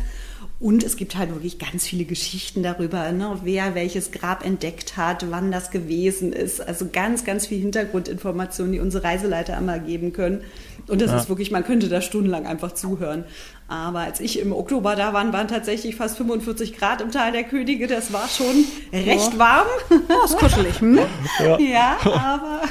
Und 0.59 0.83
es 0.83 0.97
gibt 0.97 1.15
halt 1.15 1.29
wirklich 1.33 1.57
ganz 1.57 1.87
viele 1.87 2.03
Geschichten 2.03 2.63
darüber, 2.63 3.09
ne, 3.13 3.39
wer 3.43 3.75
welches 3.75 4.11
Grab 4.11 4.45
entdeckt 4.45 4.97
hat, 4.97 5.31
wann 5.31 5.53
das 5.53 5.71
gewesen 5.71 6.33
ist. 6.33 6.59
Also 6.59 6.89
ganz, 6.91 7.23
ganz 7.23 7.47
viel 7.47 7.61
Hintergrundinformationen, 7.61 8.73
die 8.73 8.81
unsere 8.81 9.05
Reiseleiter 9.05 9.55
einmal 9.55 9.79
geben 9.79 10.11
können. 10.11 10.41
Und 10.87 11.01
das 11.01 11.11
ja. 11.11 11.17
ist 11.17 11.29
wirklich, 11.29 11.49
man 11.51 11.63
könnte 11.63 11.87
da 11.87 12.01
stundenlang 12.01 12.45
einfach 12.45 12.73
zuhören. 12.73 13.23
Aber 13.69 13.99
als 13.99 14.19
ich 14.19 14.39
im 14.39 14.51
Oktober 14.51 14.97
da 14.97 15.13
war, 15.13 15.31
waren 15.31 15.47
tatsächlich 15.47 15.95
fast 15.95 16.17
45 16.17 16.75
Grad 16.75 16.99
im 16.99 17.11
Tal 17.11 17.31
der 17.31 17.43
Könige. 17.43 17.87
Das 17.87 18.11
war 18.11 18.27
schon 18.27 18.65
recht 18.91 19.33
ja. 19.33 19.39
warm. 19.39 19.67
Oh, 19.89 20.25
ist 20.25 20.37
kuschelig. 20.37 20.81
Hm? 20.81 20.99
Ja. 21.39 21.59
ja, 21.59 21.97
aber. 22.03 22.61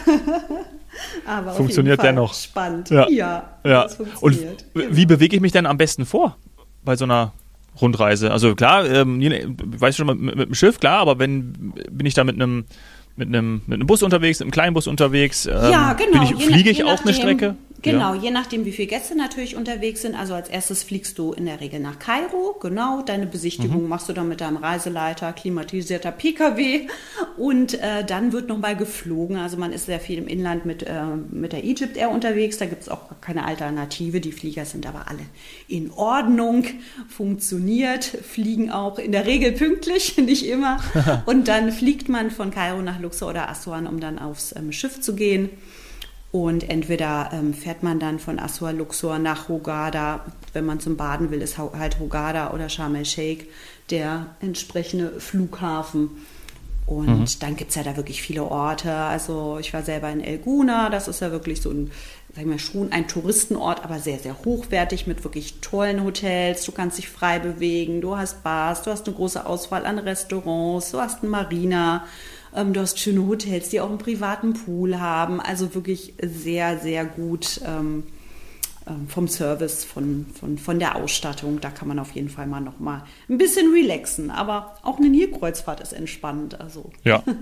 aber 1.27 1.53
funktioniert 1.53 2.03
dennoch. 2.03 2.35
Spannend. 2.35 2.91
Ja. 2.91 3.09
ja, 3.09 3.59
ja. 3.65 3.89
Und 4.21 4.39
wie 4.75 5.07
bewege 5.07 5.37
ich 5.37 5.41
mich 5.41 5.53
denn 5.53 5.65
am 5.65 5.79
besten 5.79 6.05
vor 6.05 6.37
bei 6.85 6.97
so 6.97 7.05
einer 7.05 7.33
Rundreise. 7.81 8.31
Also 8.31 8.55
klar, 8.55 8.89
ähm, 8.89 9.21
weiß 9.79 9.97
schon 9.97 10.07
mal 10.07 10.15
mit, 10.15 10.37
mit, 10.37 10.49
dem 10.49 10.55
Schiff, 10.55 10.81
klar, 10.81 10.99
aber 10.99 11.19
wenn 11.19 11.73
bin 11.91 12.07
ich 12.07 12.15
da 12.15 12.25
mit 12.25 12.37
einem 12.37 12.65
mit 13.17 13.29
einem 13.29 13.63
mit 13.67 13.77
einem 13.77 13.87
Bus 13.87 14.03
unterwegs, 14.03 14.39
mit 14.39 14.47
einem 14.47 14.53
kleinen 14.53 14.75
Bus 14.75 14.87
unterwegs, 14.87 15.47
ähm, 15.47 15.71
ja, 15.71 15.93
genau. 15.95 16.23
Ich, 16.23 16.45
fliege 16.45 16.71
ich 16.71 16.85
auch 16.85 17.03
eine 17.03 17.15
Strecke? 17.15 17.57
Genau, 17.81 18.15
ja. 18.15 18.23
je 18.23 18.31
nachdem, 18.33 18.65
wie 18.65 18.73
viele 18.73 18.89
Gäste 18.89 19.17
natürlich 19.17 19.55
unterwegs 19.55 20.03
sind. 20.03 20.17
Also 20.17 20.35
als 20.35 20.49
erstes 20.49 20.83
fliegst 20.83 21.17
du 21.19 21.33
in 21.33 21.47
der 21.47 21.61
Regel 21.61 21.79
nach 21.79 21.99
Kairo, 22.01 22.57
genau. 22.61 23.03
Deine 23.03 23.27
Besichtigung 23.27 23.85
mhm. 23.85 23.89
machst 23.89 24.09
du 24.09 24.13
dann 24.13 24.29
mit 24.29 24.41
deinem 24.41 24.57
Reiseleiter, 24.57 25.33
klimatisierter 25.33 26.11
PKW. 26.11 26.89
Und 27.37 27.75
äh, 27.75 28.05
dann 28.05 28.33
wird 28.33 28.49
nochmal 28.49 28.77
geflogen. 28.77 29.37
Also 29.37 29.57
man 29.59 29.73
ist 29.73 29.87
sehr 29.87 30.01
viel 30.01 30.19
im 30.19 30.27
Inland 30.27 30.67
mit, 30.67 30.83
äh, 30.83 31.03
mit 31.31 31.53
der 31.53 31.65
Egypt 31.65 31.97
Air 31.97 32.11
unterwegs. 32.11 32.59
Da 32.59 32.67
gibt 32.67 32.83
es 32.83 32.89
auch 32.89 33.03
keine 33.21 33.45
Alternative. 33.45 34.21
Die 34.21 34.33
Flieger 34.33 34.65
sind 34.65 34.85
aber 34.85 35.07
alle 35.09 35.21
in 35.69 35.93
Ordnung, 35.93 36.65
funktioniert, 37.09 38.05
fliegen 38.05 38.73
auch 38.73 38.99
in 38.99 39.13
der 39.13 39.27
Regel 39.27 39.53
pünktlich, 39.53 40.17
nicht 40.19 40.47
immer. 40.47 40.79
Und 41.27 41.47
dann 41.47 41.71
fliegt 41.71 42.09
man 42.09 42.33
von 42.33 42.51
Kairo 42.51 42.83
nach 42.83 42.99
Luxor 42.99 43.31
oder 43.31 43.49
Aswan, 43.49 43.87
um 43.87 44.01
dann 44.01 44.19
aufs 44.19 44.53
ähm, 44.57 44.73
Schiff 44.73 45.01
zu 45.01 45.15
gehen. 45.15 45.51
Und 46.39 46.71
entweder 46.71 47.31
ähm, 47.33 47.53
fährt 47.53 47.83
man 47.83 47.99
dann 47.99 48.21
von 48.21 48.39
Aswa 48.39 48.71
Luxor 48.71 49.19
nach 49.19 49.49
Hogada, 49.49 50.25
wenn 50.53 50.65
man 50.65 50.79
zum 50.79 50.97
Baden 50.97 51.33
will, 51.33 51.43
ist 51.43 51.59
halt 51.59 51.99
Hogada 51.99 52.53
oder 52.53 52.69
Sharm 52.69 52.95
el-Sheikh 52.95 53.47
der 53.91 54.27
entsprechende 54.41 55.19
Flughafen. 55.19 56.11
Und 56.87 57.09
mhm. 57.09 57.27
dann 57.41 57.57
gibt 57.57 57.71
es 57.71 57.75
ja 57.75 57.83
da 57.83 57.97
wirklich 57.97 58.23
viele 58.23 58.45
Orte. 58.45 58.95
Also 58.95 59.59
ich 59.59 59.75
war 59.75 59.83
selber 59.83 60.11
in 60.11 60.23
El 60.23 60.39
Guna, 60.39 60.91
das 60.91 61.09
ist 61.09 61.21
ja 61.21 61.33
wirklich 61.33 61.61
so 61.61 61.71
ein, 61.71 61.91
sag 62.33 62.43
ich 62.43 62.49
mal, 62.49 62.59
schon 62.61 62.93
ein 62.93 63.09
Touristenort, 63.09 63.83
aber 63.83 63.99
sehr, 63.99 64.21
sehr 64.21 64.37
hochwertig 64.45 65.09
mit 65.09 65.25
wirklich 65.25 65.61
tollen 65.61 66.05
Hotels. 66.05 66.65
Du 66.65 66.71
kannst 66.71 66.99
dich 66.99 67.09
frei 67.09 67.41
bewegen, 67.41 68.01
du 68.01 68.17
hast 68.17 68.45
Bars, 68.45 68.83
du 68.83 68.93
hast 68.93 69.09
eine 69.09 69.17
große 69.17 69.45
Auswahl 69.45 69.85
an 69.85 69.99
Restaurants, 69.99 70.93
du 70.93 71.01
hast 71.01 71.23
eine 71.23 71.31
Marina. 71.31 72.07
Ähm, 72.55 72.73
du 72.73 72.81
hast 72.81 72.99
schöne 72.99 73.27
Hotels, 73.27 73.69
die 73.69 73.81
auch 73.81 73.89
einen 73.89 73.99
privaten 73.99 74.55
Pool 74.55 74.99
haben. 74.99 75.41
Also 75.41 75.75
wirklich 75.75 76.15
sehr, 76.23 76.79
sehr 76.79 77.05
gut 77.05 77.61
ähm, 77.65 78.05
ähm, 78.89 79.09
vom 79.09 79.29
Service, 79.29 79.85
von, 79.85 80.27
von, 80.39 80.59
von 80.59 80.79
der 80.79 80.97
Ausstattung. 80.97 81.61
Da 81.61 81.71
kann 81.71 81.89
man 81.89 81.99
auf 81.99 82.13
jeden 82.13 82.31
Fall 82.31 82.47
mal 82.47 82.61
noch 82.61 82.79
mal 82.79 83.05
ein 83.29 83.39
bisschen 83.39 83.73
relaxen. 83.73 84.31
Aber 84.31 84.77
auch 84.83 84.99
eine 84.99 85.09
Nilkreuzfahrt 85.09 85.81
ist 85.81 85.93
entspannt. 85.93 86.61
Also. 86.61 86.91
Ja. 87.05 87.23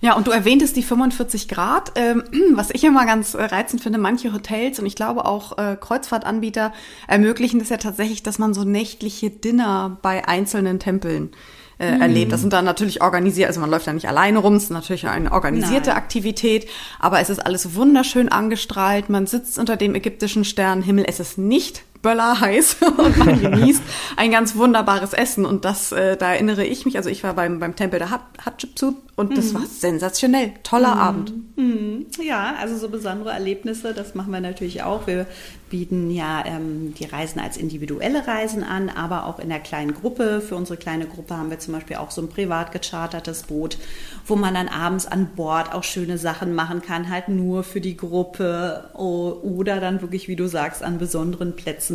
Ja, 0.00 0.12
und 0.16 0.26
du 0.26 0.32
erwähntest 0.32 0.76
die 0.76 0.82
45 0.82 1.48
Grad. 1.48 1.92
Ähm, 1.94 2.24
was 2.52 2.68
ich 2.70 2.84
immer 2.84 3.06
ganz 3.06 3.32
äh, 3.32 3.42
reizend 3.42 3.80
finde, 3.80 3.98
manche 3.98 4.34
Hotels 4.34 4.78
und 4.78 4.84
ich 4.84 4.96
glaube 4.96 5.24
auch 5.24 5.56
äh, 5.56 5.78
Kreuzfahrtanbieter 5.80 6.74
ermöglichen 7.08 7.58
das 7.58 7.70
ja 7.70 7.78
tatsächlich, 7.78 8.22
dass 8.22 8.38
man 8.38 8.52
so 8.52 8.64
nächtliche 8.64 9.30
Dinner 9.30 9.96
bei 10.02 10.28
einzelnen 10.28 10.78
Tempeln 10.78 11.30
äh, 11.78 11.94
mhm. 11.94 12.02
erlebt. 12.02 12.32
Das 12.32 12.40
sind 12.40 12.52
dann 12.52 12.64
natürlich 12.64 13.02
organisiert, 13.02 13.48
also 13.48 13.60
man 13.60 13.70
läuft 13.70 13.86
da 13.86 13.92
nicht 13.92 14.08
alleine 14.08 14.38
rum, 14.38 14.54
es 14.54 14.64
ist 14.64 14.70
natürlich 14.70 15.06
eine 15.06 15.32
organisierte 15.32 15.90
Nein. 15.90 15.98
Aktivität, 15.98 16.68
aber 16.98 17.20
es 17.20 17.30
ist 17.30 17.44
alles 17.44 17.74
wunderschön 17.74 18.28
angestrahlt, 18.28 19.10
man 19.10 19.26
sitzt 19.26 19.58
unter 19.58 19.76
dem 19.76 19.94
ägyptischen 19.94 20.44
Sternenhimmel, 20.44 21.04
es 21.08 21.20
ist 21.20 21.38
nicht 21.38 21.84
Böller 22.04 22.40
heiß 22.40 22.76
und 22.98 23.16
man 23.16 23.40
genießt 23.40 23.82
ein 24.16 24.30
ganz 24.30 24.54
wunderbares 24.54 25.12
Essen. 25.12 25.44
Und 25.44 25.64
das, 25.64 25.90
äh, 25.90 26.16
da 26.16 26.32
erinnere 26.32 26.64
ich 26.64 26.84
mich, 26.84 26.96
also 26.96 27.10
ich 27.10 27.24
war 27.24 27.34
beim, 27.34 27.58
beim 27.58 27.74
Tempel 27.74 27.98
der 27.98 28.10
Hatschepsut 28.10 28.94
und 29.16 29.30
mhm. 29.30 29.34
das 29.34 29.54
war 29.54 29.62
sensationell. 29.66 30.52
Toller 30.62 30.94
mhm. 30.94 31.00
Abend. 31.00 31.32
Mhm. 31.56 32.06
Ja, 32.22 32.54
also 32.60 32.76
so 32.76 32.88
besondere 32.88 33.30
Erlebnisse, 33.30 33.94
das 33.94 34.14
machen 34.14 34.32
wir 34.32 34.40
natürlich 34.40 34.82
auch. 34.82 35.06
Wir 35.06 35.26
bieten 35.70 36.10
ja 36.10 36.44
ähm, 36.46 36.94
die 36.94 37.04
Reisen 37.04 37.40
als 37.40 37.56
individuelle 37.56 38.26
Reisen 38.26 38.62
an, 38.62 38.90
aber 38.90 39.26
auch 39.26 39.38
in 39.38 39.48
der 39.48 39.60
kleinen 39.60 39.94
Gruppe. 39.94 40.40
Für 40.40 40.56
unsere 40.56 40.76
kleine 40.76 41.06
Gruppe 41.06 41.36
haben 41.36 41.50
wir 41.50 41.58
zum 41.58 41.74
Beispiel 41.74 41.96
auch 41.96 42.10
so 42.10 42.22
ein 42.22 42.28
privat 42.28 42.72
gechartertes 42.72 43.44
Boot, 43.44 43.78
wo 44.26 44.36
man 44.36 44.54
dann 44.54 44.68
abends 44.68 45.06
an 45.06 45.28
Bord 45.36 45.72
auch 45.74 45.84
schöne 45.84 46.18
Sachen 46.18 46.54
machen 46.54 46.82
kann, 46.82 47.08
halt 47.08 47.28
nur 47.28 47.62
für 47.62 47.80
die 47.80 47.96
Gruppe 47.96 48.90
oder 48.94 49.80
dann 49.80 50.02
wirklich, 50.02 50.28
wie 50.28 50.36
du 50.36 50.48
sagst, 50.48 50.82
an 50.82 50.98
besonderen 50.98 51.56
Plätzen 51.56 51.93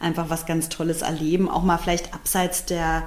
einfach 0.00 0.30
was 0.30 0.46
ganz 0.46 0.68
Tolles 0.68 1.02
erleben. 1.02 1.48
Auch 1.48 1.62
mal 1.62 1.78
vielleicht 1.78 2.14
abseits 2.14 2.64
der 2.64 3.04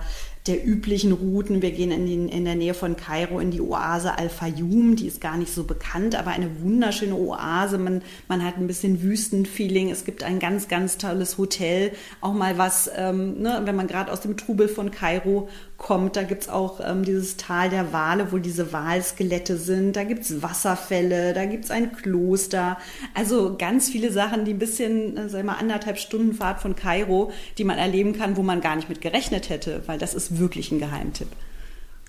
der 0.48 0.66
üblichen 0.66 1.12
Routen. 1.12 1.62
Wir 1.62 1.72
gehen 1.72 1.92
in, 1.92 2.06
den, 2.06 2.30
in 2.30 2.46
der 2.46 2.56
Nähe 2.56 2.74
von 2.74 2.96
Kairo 2.96 3.40
in 3.40 3.52
die 3.52 3.62
Oase 3.62 4.18
Al-Fayoum. 4.18 4.96
Die 4.96 5.08
ist 5.08 5.22
gar 5.22 5.38
nicht 5.38 5.54
so 5.54 5.64
bekannt, 5.64 6.16
aber 6.16 6.32
eine 6.32 6.62
wunderschöne 6.62 7.14
Oase. 7.14 7.78
Man, 7.78 8.02
man 8.28 8.44
hat 8.44 8.58
ein 8.58 8.68
bisschen 8.68 9.02
Wüstenfeeling. 9.02 9.92
Es 9.92 10.06
gibt 10.06 10.24
ein 10.24 10.40
ganz, 10.40 10.68
ganz 10.68 10.98
tolles 10.98 11.38
Hotel. 11.38 11.92
Auch 12.22 12.34
mal 12.34 12.58
was, 12.58 12.90
ähm, 12.96 13.42
ne, 13.42 13.62
wenn 13.66 13.76
man 13.76 13.88
gerade 13.88 14.12
aus 14.12 14.22
dem 14.22 14.38
Trubel 14.38 14.68
von 14.68 14.92
Kairo 14.92 15.50
kommt. 15.80 16.16
Da 16.16 16.24
gibt 16.24 16.44
es 16.44 16.50
auch 16.50 16.80
ähm, 16.86 17.04
dieses 17.04 17.38
Tal 17.38 17.70
der 17.70 17.92
Wale, 17.92 18.32
wo 18.32 18.38
diese 18.38 18.72
Walskelette 18.72 19.58
sind. 19.58 19.96
Da 19.96 20.04
gibt 20.04 20.24
es 20.24 20.44
Wasserfälle, 20.44 21.34
da 21.34 21.46
gibt 21.46 21.66
es 21.66 21.72
ein 21.72 21.94
Kloster. 21.94 22.78
Also 23.16 23.56
ganz 23.58 23.90
viele 23.90 24.12
Sachen, 24.12 24.46
die 24.46 24.54
ein 24.54 24.60
bisschen, 24.60 25.18
äh, 25.18 25.30
sag 25.30 25.44
mal, 25.44 25.54
anderthalb 25.54 25.98
Stunden 25.98 26.34
Fahrt 26.34 26.62
von 26.62 26.76
Kairo, 26.76 27.32
die 27.58 27.64
man 27.64 27.80
erleben 27.80 28.14
kann, 28.14 28.38
wo 28.38 28.44
man 28.44 28.62
gar 28.62 28.76
nicht 28.76 28.90
mit 28.90 29.02
gerechnet 29.02 29.50
hätte, 29.50 29.82
weil 29.88 29.98
das 29.98 30.14
ist 30.14 30.38
wirklich 30.38 30.72
ein 30.72 30.80
Geheimtipp. 30.80 31.30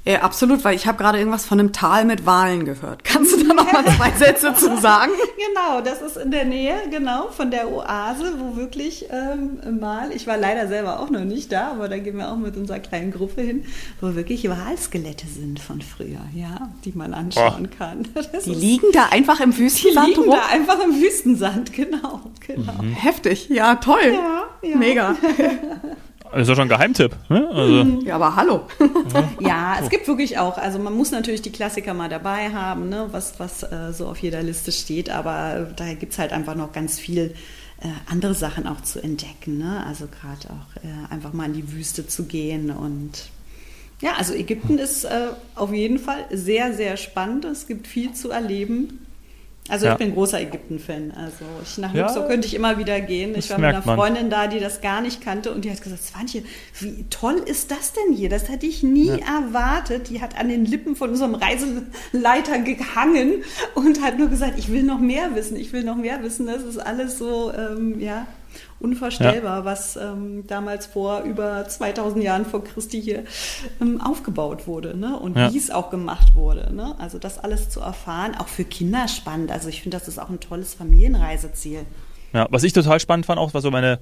Ja, 0.07 0.23
absolut, 0.23 0.65
weil 0.65 0.75
ich 0.75 0.87
habe 0.87 0.97
gerade 0.97 1.19
irgendwas 1.19 1.45
von 1.45 1.61
einem 1.61 1.73
Tal 1.73 2.07
mit 2.07 2.25
Walen 2.25 2.65
gehört. 2.65 3.05
Kannst 3.05 3.33
du 3.33 3.47
da 3.47 3.53
noch 3.53 3.71
mal 3.71 3.85
zwei 3.85 4.11
Sätze 4.13 4.55
zu 4.55 4.77
sagen? 4.81 5.13
Genau, 5.37 5.83
das 5.83 6.01
ist 6.01 6.17
in 6.17 6.31
der 6.31 6.47
Nähe, 6.47 6.75
genau, 6.91 7.29
von 7.29 7.51
der 7.51 7.71
Oase, 7.71 8.33
wo 8.39 8.57
wirklich 8.57 9.07
ähm, 9.11 9.79
mal, 9.79 10.11
ich 10.13 10.27
war 10.27 10.39
leider 10.39 10.69
selber 10.69 11.01
auch 11.01 11.11
noch 11.11 11.25
nicht 11.25 11.53
da, 11.53 11.73
aber 11.73 11.89
da 11.89 11.99
gehen 11.99 12.17
wir 12.17 12.33
auch 12.33 12.37
mit 12.37 12.57
unserer 12.57 12.79
kleinen 12.79 13.13
Gruppe 13.13 13.43
hin, 13.43 13.65
wo 14.01 14.15
wirklich 14.15 14.49
Walskelette 14.49 15.27
sind 15.27 15.61
von 15.61 15.83
früher, 15.83 16.21
ja, 16.35 16.71
die 16.85 16.93
man 16.95 17.13
anschauen 17.13 17.69
oh. 17.71 17.77
kann. 17.77 18.09
Das 18.33 18.45
die 18.45 18.55
liegen 18.55 18.87
da 18.93 19.07
einfach 19.11 19.41
im 19.41 19.57
Wüstensand 19.57 20.07
Die 20.07 20.11
liegen 20.11 20.31
rum? 20.31 20.39
da 20.39 20.55
einfach 20.55 20.79
im 20.83 20.95
Wüstensand, 21.01 21.73
genau, 21.75 22.21
genau. 22.47 22.83
Mhm. 22.83 22.93
Heftig, 22.95 23.49
ja, 23.49 23.77
toll. 23.77 24.15
Ja, 24.15 24.45
ja. 24.63 24.77
Mega. 24.77 25.17
Das 26.33 26.43
ist 26.43 26.49
doch 26.49 26.55
schon 26.55 26.63
ein 26.63 26.69
Geheimtipp. 26.69 27.17
Ne? 27.29 27.49
Also. 27.53 27.83
Ja, 28.05 28.15
aber 28.15 28.37
hallo. 28.37 28.67
ja, 29.41 29.79
es 29.83 29.91
gibt 29.91 30.07
wirklich 30.07 30.39
auch, 30.39 30.59
also 30.59 30.79
man 30.79 30.95
muss 30.95 31.11
natürlich 31.11 31.43
die 31.43 31.51
Klassiker 31.51 31.93
mal 31.95 32.09
dabei 32.09 32.51
haben, 32.51 32.89
ne? 32.89 33.09
was, 33.11 33.39
was 33.39 33.63
äh, 33.65 33.93
so 33.93 34.07
auf 34.07 34.19
jeder 34.19 34.43
Liste 34.43 34.71
steht, 34.71 35.11
aber 35.11 35.73
da 35.77 35.93
gibt 35.95 36.13
es 36.13 36.19
halt 36.19 36.33
einfach 36.33 36.55
noch 36.55 36.73
ganz 36.73 37.01
viel 37.01 37.35
äh, 37.81 37.89
andere 38.11 38.35
Sachen 38.35 38.67
auch 38.67 38.81
zu 38.83 39.03
entdecken. 39.03 39.59
Ne? 39.59 39.85
Also 39.87 40.07
gerade 40.07 40.55
auch 40.55 40.85
äh, 40.85 41.13
einfach 41.13 41.33
mal 41.33 41.47
in 41.47 41.55
die 41.55 41.73
Wüste 41.73 42.07
zu 42.07 42.25
gehen 42.25 42.71
und 42.71 43.31
ja, 44.01 44.15
also 44.15 44.33
Ägypten 44.33 44.79
ist 44.79 45.05
äh, 45.05 45.29
auf 45.57 45.75
jeden 45.75 45.99
Fall 45.99 46.25
sehr, 46.31 46.73
sehr 46.73 46.97
spannend. 46.97 47.45
Es 47.45 47.67
gibt 47.67 47.87
viel 47.87 48.13
zu 48.13 48.31
erleben. 48.31 49.07
Also 49.69 49.87
ja. 49.87 49.93
ich 49.93 49.99
bin 49.99 50.15
großer 50.15 50.41
Ägypten-Fan. 50.41 51.13
Also 51.13 51.45
ich, 51.63 51.79
nach 51.79 51.95
Luxor 51.95 52.23
ja, 52.23 52.29
könnte 52.29 52.49
ich 52.49 52.55
immer 52.55 52.79
wieder 52.79 53.01
gehen. 53.01 53.35
Ich 53.37 53.51
war 53.51 53.59
mit 53.59 53.69
einer 53.69 53.83
Freundin 53.83 54.25
man. 54.25 54.31
da, 54.31 54.47
die 54.49 54.59
das 54.59 54.81
gar 54.81 55.01
nicht 55.01 55.21
kannte 55.21 55.53
und 55.53 55.65
die 55.65 55.71
hat 55.71 55.81
gesagt, 55.81 56.03
Swantje, 56.03 56.43
wie 56.81 57.05
toll 57.09 57.41
ist 57.47 57.71
das 57.71 57.93
denn 57.93 58.15
hier? 58.15 58.29
Das 58.29 58.49
hätte 58.49 58.67
ich 58.67 58.83
nie 58.83 59.09
ja. 59.09 59.17
erwartet. 59.17 60.09
Die 60.11 60.21
hat 60.21 60.39
an 60.39 60.49
den 60.49 60.65
Lippen 60.65 60.97
von 60.97 61.11
unserem 61.11 61.35
Reiseleiter 61.35 62.59
gehangen 62.59 63.45
und 63.75 64.03
hat 64.03 64.19
nur 64.19 64.29
gesagt, 64.29 64.59
ich 64.59 64.73
will 64.73 64.83
noch 64.83 64.99
mehr 64.99 65.35
wissen, 65.37 65.57
ich 65.57 65.73
will 65.73 65.85
noch 65.85 65.97
mehr 65.97 66.23
wissen. 66.23 66.47
Das 66.47 66.63
ist 66.63 66.79
alles 66.79 67.19
so, 67.19 67.53
ähm, 67.53 68.01
ja, 68.01 68.27
unvorstellbar, 68.79 69.59
ja. 69.59 69.65
was 69.65 69.97
ähm, 69.97 70.47
damals 70.47 70.87
vor 70.87 71.21
über 71.23 71.69
2000 71.69 72.25
Jahren 72.25 72.47
vor 72.47 72.65
Christi 72.65 73.01
hier 73.01 73.25
ähm, 73.81 74.01
aufgebaut 74.01 74.67
wurde 74.67 74.97
ne? 74.97 75.19
und 75.19 75.37
ja. 75.37 75.53
wie 75.53 75.59
es 75.59 75.71
auch 75.71 75.91
gemacht 75.91 76.35
wurde. 76.35 76.75
Ne? 76.75 76.95
Also 76.99 77.19
das 77.19 77.39
alles 77.39 77.69
zu 77.69 77.81
erfahren, 77.81 78.35
auch 78.37 78.49
für 78.49 78.65
Kinder 78.65 79.09
spannend. 79.09 79.51
Also 79.51 79.69
ich 79.69 79.83
finde, 79.83 79.99
das 79.99 80.09
ist 80.09 80.19
auch 80.19 80.31
ein 80.31 80.41
tolles 80.41 80.75
Familienreiseziel. 80.75 81.85
Ja, 82.33 82.47
was 82.51 82.63
ich 82.63 82.73
total 82.73 83.01
spannend 83.01 83.27
fand, 83.27 83.41
auch 83.41 83.55
war 83.55 83.61
so 83.61 83.73
meine 83.73 83.99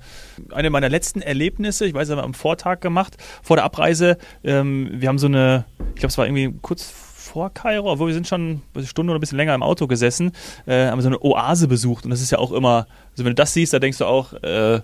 eine 0.52 0.68
meiner 0.68 0.90
letzten 0.90 1.22
Erlebnisse. 1.22 1.86
Ich 1.86 1.94
weiß, 1.94 2.08
wir 2.08 2.16
haben 2.16 2.24
am 2.24 2.34
Vortag 2.34 2.80
gemacht 2.80 3.16
vor 3.42 3.56
der 3.56 3.64
Abreise. 3.64 4.18
Ähm, 4.44 4.90
wir 4.92 5.08
haben 5.08 5.18
so 5.18 5.28
eine, 5.28 5.64
ich 5.94 6.00
glaube, 6.00 6.08
es 6.08 6.18
war 6.18 6.26
irgendwie 6.26 6.54
kurz 6.60 6.84
vor 6.84 7.07
Kairo, 7.52 7.92
obwohl 7.92 8.08
wir 8.08 8.14
sind 8.14 8.28
schon 8.28 8.62
eine 8.74 8.86
Stunde 8.86 9.10
oder 9.10 9.18
ein 9.18 9.20
bisschen 9.20 9.38
länger 9.38 9.54
im 9.54 9.62
Auto 9.62 9.86
gesessen, 9.86 10.32
äh, 10.66 10.86
haben 10.86 10.98
wir 10.98 11.02
so 11.02 11.08
eine 11.08 11.22
Oase 11.22 11.68
besucht 11.68 12.04
und 12.04 12.10
das 12.10 12.22
ist 12.22 12.30
ja 12.30 12.38
auch 12.38 12.52
immer, 12.52 12.86
also 13.12 13.24
wenn 13.24 13.32
du 13.32 13.34
das 13.34 13.52
siehst, 13.52 13.72
da 13.72 13.78
denkst 13.78 13.98
du 13.98 14.06
auch, 14.06 14.32
äh, 14.42 14.80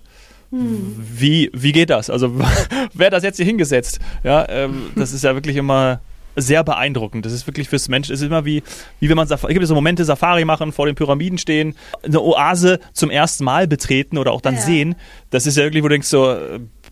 hm. 0.50 0.96
wie, 0.96 1.50
wie 1.52 1.72
geht 1.72 1.90
das? 1.90 2.10
Also 2.10 2.38
wer 2.94 3.06
hat 3.06 3.12
das 3.12 3.22
jetzt 3.22 3.36
hier 3.36 3.46
hingesetzt? 3.46 4.00
Ja, 4.22 4.46
ähm, 4.48 4.90
das 4.96 5.12
ist 5.12 5.24
ja 5.24 5.34
wirklich 5.34 5.56
immer 5.56 6.00
sehr 6.36 6.64
beeindruckend. 6.64 7.24
Das 7.24 7.32
ist 7.32 7.46
wirklich 7.46 7.68
fürs 7.68 7.88
Mensch, 7.88 8.10
es 8.10 8.20
ist 8.20 8.26
immer 8.26 8.44
wie, 8.44 8.62
wie 9.00 9.08
wenn 9.08 9.16
man, 9.16 9.28
es 9.30 9.40
gibt 9.46 9.66
so 9.66 9.74
Momente, 9.74 10.04
Safari 10.04 10.44
machen, 10.44 10.72
vor 10.72 10.86
den 10.86 10.94
Pyramiden 10.94 11.38
stehen, 11.38 11.74
eine 12.02 12.20
Oase 12.20 12.80
zum 12.92 13.10
ersten 13.10 13.44
Mal 13.44 13.66
betreten 13.66 14.18
oder 14.18 14.32
auch 14.32 14.40
dann 14.40 14.54
ja. 14.54 14.60
sehen. 14.60 14.94
Das 15.30 15.46
ist 15.46 15.56
ja 15.56 15.64
wirklich, 15.64 15.82
wo 15.82 15.88
du 15.88 15.94
denkst 15.94 16.08
so, 16.08 16.36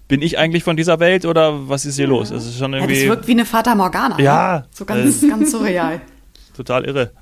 bin 0.08 0.22
ich 0.22 0.38
eigentlich 0.38 0.64
von 0.64 0.76
dieser 0.76 1.00
Welt 1.00 1.24
oder 1.24 1.68
was 1.68 1.86
ist 1.86 1.96
hier 1.96 2.04
ja. 2.04 2.10
los? 2.10 2.30
Es 2.30 2.46
ist 2.46 2.58
schon 2.58 2.74
irgendwie. 2.74 2.94
Ja, 2.94 3.00
das 3.00 3.08
wirkt 3.08 3.28
wie 3.28 3.32
eine 3.32 3.46
Fata 3.46 3.74
Morgana. 3.74 4.20
Ja. 4.20 4.58
Ne? 4.58 4.64
So 4.70 4.84
ganz, 4.84 5.22
äh, 5.22 5.28
ganz 5.28 5.50
surreal. 5.50 6.00
Total 6.56 6.84
irre. 6.84 7.12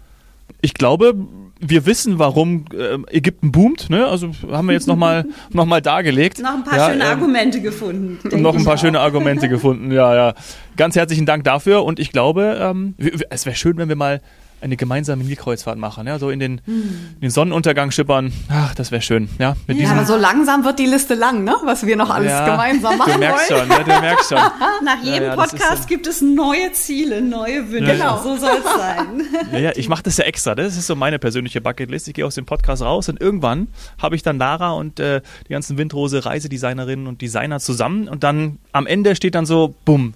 Ich 0.60 0.74
glaube, 0.74 1.14
wir 1.60 1.86
wissen, 1.86 2.18
warum 2.18 2.64
äh, 2.72 2.98
Ägypten 3.16 3.52
boomt. 3.52 3.90
Ne? 3.90 4.06
Also 4.06 4.30
haben 4.50 4.66
wir 4.66 4.72
jetzt 4.72 4.88
nochmal 4.88 5.26
noch 5.52 5.66
mal 5.66 5.82
dargelegt. 5.82 6.40
Noch 6.40 6.54
ein 6.54 6.64
paar 6.64 6.78
ja, 6.78 6.90
schöne 6.90 7.04
ähm, 7.04 7.10
Argumente 7.10 7.60
gefunden. 7.60 8.18
Noch 8.40 8.56
ein 8.56 8.64
paar 8.64 8.78
schöne 8.78 9.00
Argumente 9.00 9.48
gefunden, 9.48 9.92
ja, 9.92 10.14
ja. 10.14 10.34
Ganz 10.76 10.96
herzlichen 10.96 11.26
Dank 11.26 11.44
dafür 11.44 11.84
und 11.84 11.98
ich 11.98 12.12
glaube, 12.12 12.58
ähm, 12.60 12.94
es 13.28 13.44
wäre 13.44 13.56
schön, 13.56 13.76
wenn 13.76 13.88
wir 13.88 13.96
mal 13.96 14.20
eine 14.60 14.76
gemeinsame 14.76 15.24
Nilkreuzfahrt 15.24 15.78
machen, 15.78 16.06
ja, 16.06 16.18
so 16.18 16.30
in 16.30 16.38
den, 16.38 16.60
hm. 16.64 17.14
in 17.14 17.20
den 17.20 17.30
Sonnenuntergang 17.30 17.90
schippern. 17.90 18.32
Ach, 18.48 18.74
das 18.74 18.90
wäre 18.90 19.02
schön, 19.02 19.28
ja. 19.38 19.56
Mit 19.66 19.78
ja, 19.78 19.90
aber 19.90 20.04
so 20.04 20.16
langsam 20.16 20.64
wird 20.64 20.78
die 20.78 20.86
Liste 20.86 21.14
lang, 21.14 21.44
ne? 21.44 21.54
Was 21.64 21.86
wir 21.86 21.96
noch 21.96 22.10
alles 22.10 22.30
ja, 22.30 22.44
gemeinsam 22.44 22.98
machen 22.98 23.12
du 23.12 23.18
merkst 23.18 23.50
wollen. 23.50 23.60
Schon, 23.60 23.78
ne? 23.78 23.84
Du 23.84 24.00
merkst 24.00 24.28
schon. 24.28 24.38
Nach 24.84 25.02
jedem 25.02 25.28
ja, 25.28 25.36
Podcast 25.36 25.88
gibt 25.88 26.06
es 26.06 26.20
neue 26.20 26.72
Ziele, 26.72 27.22
neue 27.22 27.70
Wünsche. 27.70 27.92
Genau, 27.92 28.18
so 28.18 28.36
soll 28.36 28.58
es 28.58 28.64
sein. 28.64 29.06
Ja, 29.52 29.58
ja 29.58 29.72
ich 29.74 29.88
mache 29.88 30.02
das 30.02 30.16
ja 30.16 30.24
extra. 30.24 30.54
Das 30.54 30.76
ist 30.76 30.86
so 30.86 30.94
meine 30.94 31.18
persönliche 31.18 31.60
Bucketlist. 31.60 32.08
Ich 32.08 32.14
gehe 32.14 32.26
aus 32.26 32.34
dem 32.34 32.46
Podcast 32.46 32.82
raus 32.82 33.08
und 33.08 33.20
irgendwann 33.20 33.68
habe 33.98 34.16
ich 34.16 34.22
dann 34.22 34.38
Lara 34.38 34.72
und 34.72 35.00
äh, 35.00 35.22
die 35.48 35.52
ganzen 35.52 35.78
Windrose 35.78 36.24
Reisedesignerinnen 36.24 37.06
und 37.06 37.20
Designer 37.20 37.60
zusammen 37.60 38.08
und 38.08 38.22
dann 38.22 38.58
am 38.72 38.86
Ende 38.86 39.16
steht 39.16 39.34
dann 39.34 39.46
so, 39.46 39.74
bumm 39.84 40.14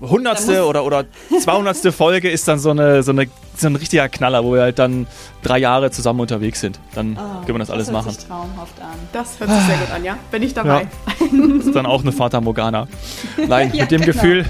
hundertste 0.00 0.64
oder, 0.66 0.84
oder 0.84 1.04
zweihundertste 1.40 1.92
Folge 1.92 2.30
ist 2.30 2.48
dann 2.48 2.58
so 2.58 2.70
eine, 2.70 3.02
so, 3.02 3.12
eine, 3.12 3.26
so 3.56 3.66
ein 3.66 3.76
richtiger 3.76 4.08
Knaller, 4.08 4.44
wo 4.44 4.54
wir 4.54 4.62
halt 4.62 4.78
dann 4.78 5.06
drei 5.42 5.58
Jahre 5.58 5.90
zusammen 5.90 6.20
unterwegs 6.20 6.60
sind. 6.60 6.80
Dann 6.94 7.18
oh, 7.18 7.44
können 7.44 7.56
wir 7.56 7.58
das, 7.60 7.70
alles 7.70 7.90
machen. 7.90 8.06
Das 8.06 8.14
hört 8.14 8.20
sich 8.20 8.28
traumhaft 8.28 8.80
an. 8.80 8.98
Das 9.12 9.40
hört 9.40 9.50
sich 9.50 9.62
sehr 9.62 9.76
gut 9.76 9.90
an, 9.90 10.04
ja? 10.04 10.16
Bin 10.30 10.42
ich 10.42 10.54
dabei. 10.54 10.82
Ja. 10.82 10.88
Das 11.56 11.66
ist 11.66 11.76
dann 11.76 11.86
auch 11.86 12.02
eine 12.02 12.12
Fata 12.12 12.40
Morgana. 12.40 12.88
Nein, 13.48 13.72
ja, 13.74 13.82
mit 13.82 13.90
dem 13.90 14.00
genau. 14.00 14.12
Gefühl, 14.12 14.44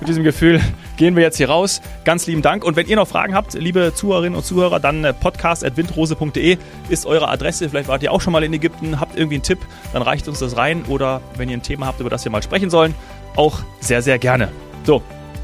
mit 0.00 0.08
diesem 0.08 0.24
Gefühl 0.24 0.60
gehen 0.96 1.16
wir 1.16 1.22
jetzt 1.22 1.36
hier 1.36 1.48
raus. 1.48 1.80
Ganz 2.04 2.26
lieben 2.26 2.42
Dank. 2.42 2.64
Und 2.64 2.76
wenn 2.76 2.86
ihr 2.86 2.96
noch 2.96 3.08
Fragen 3.08 3.34
habt, 3.34 3.54
liebe 3.54 3.92
Zuhörerinnen 3.94 4.36
und 4.36 4.44
Zuhörer, 4.44 4.80
dann 4.80 5.04
äh, 5.04 5.12
podcast.windrose.de 5.12 6.58
ist 6.88 7.06
eure 7.06 7.28
Adresse. 7.28 7.68
Vielleicht 7.68 7.88
wart 7.88 8.02
ihr 8.02 8.12
auch 8.12 8.20
schon 8.20 8.32
mal 8.32 8.44
in 8.44 8.52
Ägypten, 8.52 9.00
habt 9.00 9.16
irgendwie 9.16 9.36
einen 9.36 9.42
Tipp, 9.42 9.58
dann 9.92 10.02
reicht 10.02 10.28
uns 10.28 10.40
das 10.40 10.56
rein. 10.56 10.84
Oder 10.88 11.20
wenn 11.36 11.48
ihr 11.48 11.56
ein 11.56 11.62
Thema 11.62 11.86
habt, 11.86 12.00
über 12.00 12.10
das 12.10 12.24
wir 12.24 12.32
mal 12.32 12.42
sprechen 12.42 12.70
sollen, 12.70 12.94
auch 13.36 13.60
sehr, 13.80 14.02
sehr 14.02 14.18
gerne. 14.18 14.48
So, 14.86 15.02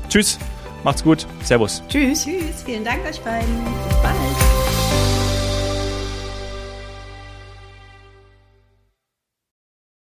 tschüss, 0.08 0.38
macht's 0.84 1.02
gut, 1.02 1.26
servus. 1.42 1.82
Tschüss. 1.88 2.24
Tschüss, 2.24 2.62
vielen 2.64 2.84
Dank 2.84 3.04
euch 3.04 3.20
beiden. 3.20 3.64
Bis 3.88 3.96
bald. 4.00 4.51